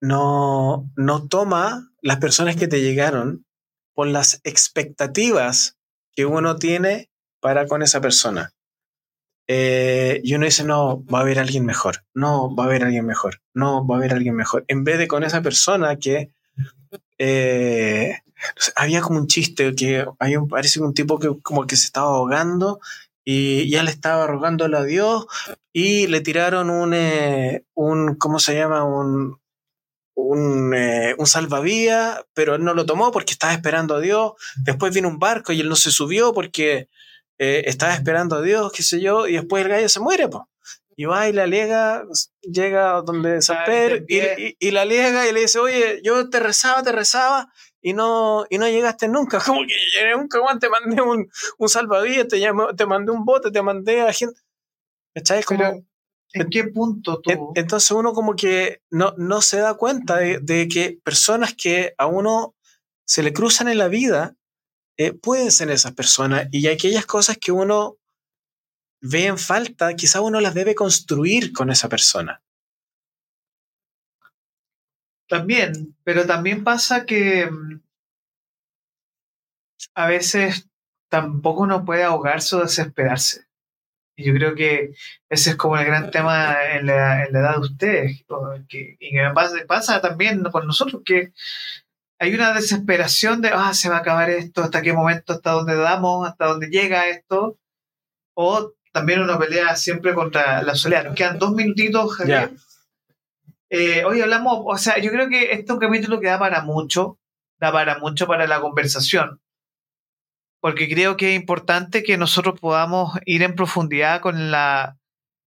[0.00, 3.46] no, no toma las personas que te llegaron
[3.94, 5.78] por las expectativas
[6.14, 7.10] que uno tiene
[7.40, 8.52] para con esa persona.
[9.48, 13.06] Eh, y uno dice, no, va a haber alguien mejor, no, va a haber alguien
[13.06, 14.64] mejor, no, va a haber alguien mejor.
[14.66, 16.32] En vez de con esa persona que
[17.18, 18.18] eh,
[18.74, 22.08] había como un chiste que había un, parece un tipo que como que se estaba
[22.08, 22.80] ahogando
[23.28, 25.26] y ya le estaba rogándole a Dios
[25.72, 28.84] y le tiraron un, eh, un ¿cómo se llama?
[28.84, 29.40] Un,
[30.14, 34.32] un, eh, un salvavidas, pero él no lo tomó porque estaba esperando a Dios.
[34.64, 36.88] Después vino un barco y él no se subió porque
[37.38, 40.44] eh, estaba esperando a Dios, qué sé yo, y después el gallo se muere, pues.
[40.98, 42.04] Y va y la liega,
[42.40, 44.56] llega donde San Ah, Pedro y, entendí.
[44.60, 47.52] y- y la liega y le dice, oye, yo te rezaba, te rezaba
[47.88, 49.38] y no, y no llegaste nunca.
[49.46, 53.24] Como que yo nunca, weón, te mandé un, un salvavidas, te, llamé- te mandé un
[53.24, 54.40] bote, te mandé a gente.
[55.14, 55.44] ¿Cachai?
[55.44, 55.84] Como, Pero,
[56.32, 57.30] ¿En qué punto tú?
[57.30, 61.94] en- entonces uno como que no, no se da cuenta de, de que personas que
[61.96, 62.56] a uno
[63.06, 64.34] se le cruzan en la vida
[64.98, 67.98] eh, pueden ser esas personas y aquellas cosas que uno
[69.00, 72.42] ve en falta, quizá uno las debe construir con esa persona.
[75.28, 77.80] También, pero también pasa que mm,
[79.94, 80.68] a veces
[81.08, 83.46] tampoco uno puede ahogarse o desesperarse.
[84.18, 84.94] Y yo creo que
[85.28, 88.24] ese es como el gran tema en la, en la edad de ustedes.
[88.68, 91.32] que- y que pasa, pasa también con nosotros, que
[92.18, 95.76] hay una desesperación de, ah, se va a acabar esto, hasta qué momento, hasta dónde
[95.76, 97.58] damos, hasta dónde llega esto.
[98.34, 101.04] O también uno pelea siempre contra la soledad.
[101.04, 102.50] Nos quedan dos minutitos, Javier.
[103.70, 106.62] Eh, hoy hablamos, o sea, yo creo que este es un capítulo que da para
[106.62, 107.18] mucho,
[107.58, 109.40] da para mucho para la conversación,
[110.60, 114.98] porque creo que es importante que nosotros podamos ir en profundidad con, la,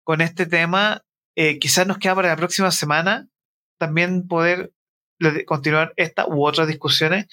[0.03, 1.03] con este tema.
[1.35, 3.27] Eh, quizás nos queda para la próxima semana
[3.77, 4.73] también poder
[5.45, 7.27] continuar esta u otras discusiones.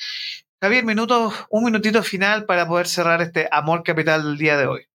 [0.60, 4.86] Javier, minutos, un minutito final para poder cerrar este amor capital del día de hoy.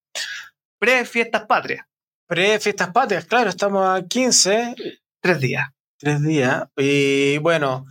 [0.80, 1.86] Pre-fiestas patrias,
[2.28, 4.76] Pre-fiestas patrias, claro, estamos a 15,
[5.20, 5.68] tres días.
[6.00, 6.68] Tres días.
[6.78, 7.86] Y bueno,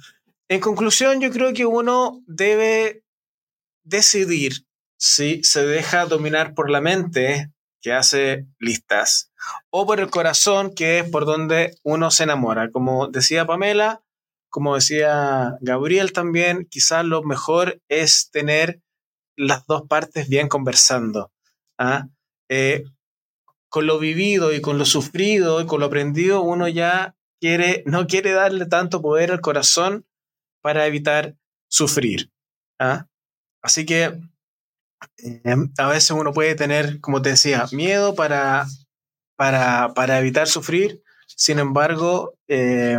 [0.48, 3.04] en conclusión, yo creo que uno debe
[3.84, 4.66] decidir
[4.98, 9.30] si se deja dominar por la mente, que hace listas,
[9.70, 12.70] o por el corazón, que es por donde uno se enamora.
[12.72, 14.02] Como decía Pamela,
[14.48, 18.80] como decía Gabriel también, quizás lo mejor es tener
[19.36, 21.30] las dos partes bien conversando.
[21.78, 22.08] ¿ah?
[22.48, 22.84] Eh,
[23.68, 28.06] con lo vivido y con lo sufrido y con lo aprendido, uno ya quiere, no
[28.06, 30.06] quiere darle tanto poder al corazón
[30.60, 31.36] para evitar
[31.68, 32.30] sufrir.
[32.78, 33.06] ¿ah?
[33.62, 34.20] Así que
[35.18, 38.66] eh, a veces uno puede tener, como te decía, miedo para,
[39.36, 41.02] para, para evitar sufrir.
[41.26, 42.98] Sin embargo, eh,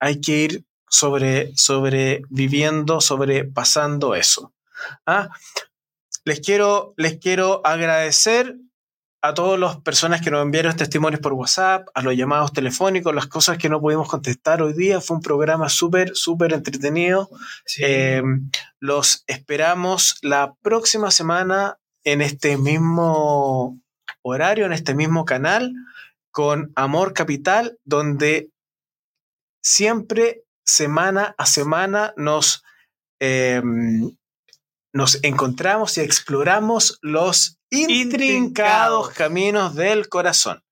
[0.00, 4.52] hay que ir sobre, sobreviviendo, sobrepasando eso.
[5.06, 5.30] ¿ah?
[6.24, 8.56] Les, quiero, les quiero agradecer
[9.22, 13.26] a todas las personas que nos enviaron testimonios por WhatsApp, a los llamados telefónicos, las
[13.26, 15.00] cosas que no pudimos contestar hoy día.
[15.00, 17.28] Fue un programa súper, súper entretenido.
[17.66, 17.82] Sí.
[17.84, 18.22] Eh,
[18.78, 23.78] los esperamos la próxima semana en este mismo
[24.22, 25.72] horario, en este mismo canal,
[26.30, 28.50] con Amor Capital, donde
[29.62, 32.64] siempre, semana a semana, nos,
[33.20, 33.60] eh,
[34.94, 40.62] nos encontramos y exploramos los intrincados caminos del corazón.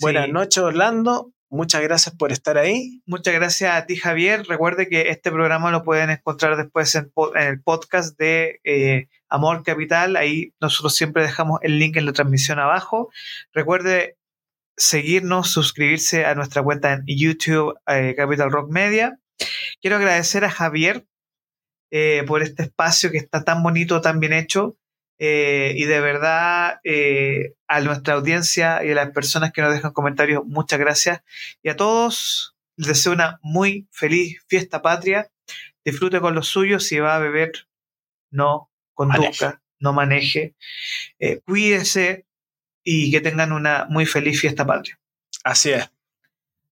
[0.00, 0.32] Buenas Sí.
[0.32, 1.32] noches, Orlando.
[1.50, 3.02] Muchas gracias por estar ahí.
[3.06, 4.46] Muchas gracias a ti, Javier.
[4.46, 10.16] Recuerde que este programa lo pueden encontrar después en el podcast de eh, Amor Capital.
[10.16, 13.10] Ahí nosotros siempre dejamos el link en la transmisión abajo.
[13.52, 14.16] Recuerde
[14.76, 19.18] seguirnos, suscribirse a nuestra cuenta en YouTube, eh, Capital Rock Media.
[19.82, 21.04] Quiero agradecer a Javier
[21.90, 24.76] eh, por este espacio que está tan bonito, tan bien hecho.
[25.22, 29.92] Eh, y de verdad, eh, a nuestra audiencia y a las personas que nos dejan
[29.92, 31.20] comentarios, muchas gracias.
[31.62, 35.30] Y a todos les deseo una muy feliz fiesta patria.
[35.84, 36.84] Disfrute con los suyos.
[36.84, 37.52] Si va a beber,
[38.30, 39.62] no conduzca, Maneje.
[39.78, 40.54] no maneje.
[41.18, 42.26] Eh, cuídese
[42.82, 44.98] y que tengan una muy feliz fiesta patria.
[45.44, 45.90] Así es.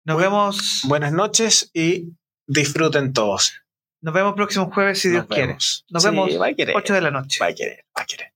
[0.05, 0.83] Nos Bu- vemos.
[0.85, 2.13] Buenas noches y
[2.47, 3.61] disfruten todos.
[4.03, 5.53] Nos vemos próximo jueves si Dios Nos quiere.
[5.55, 6.77] Nos Sí, vemos va a querer.
[6.77, 7.39] 8 de la noche.
[7.43, 8.33] Va a querer, va a querer.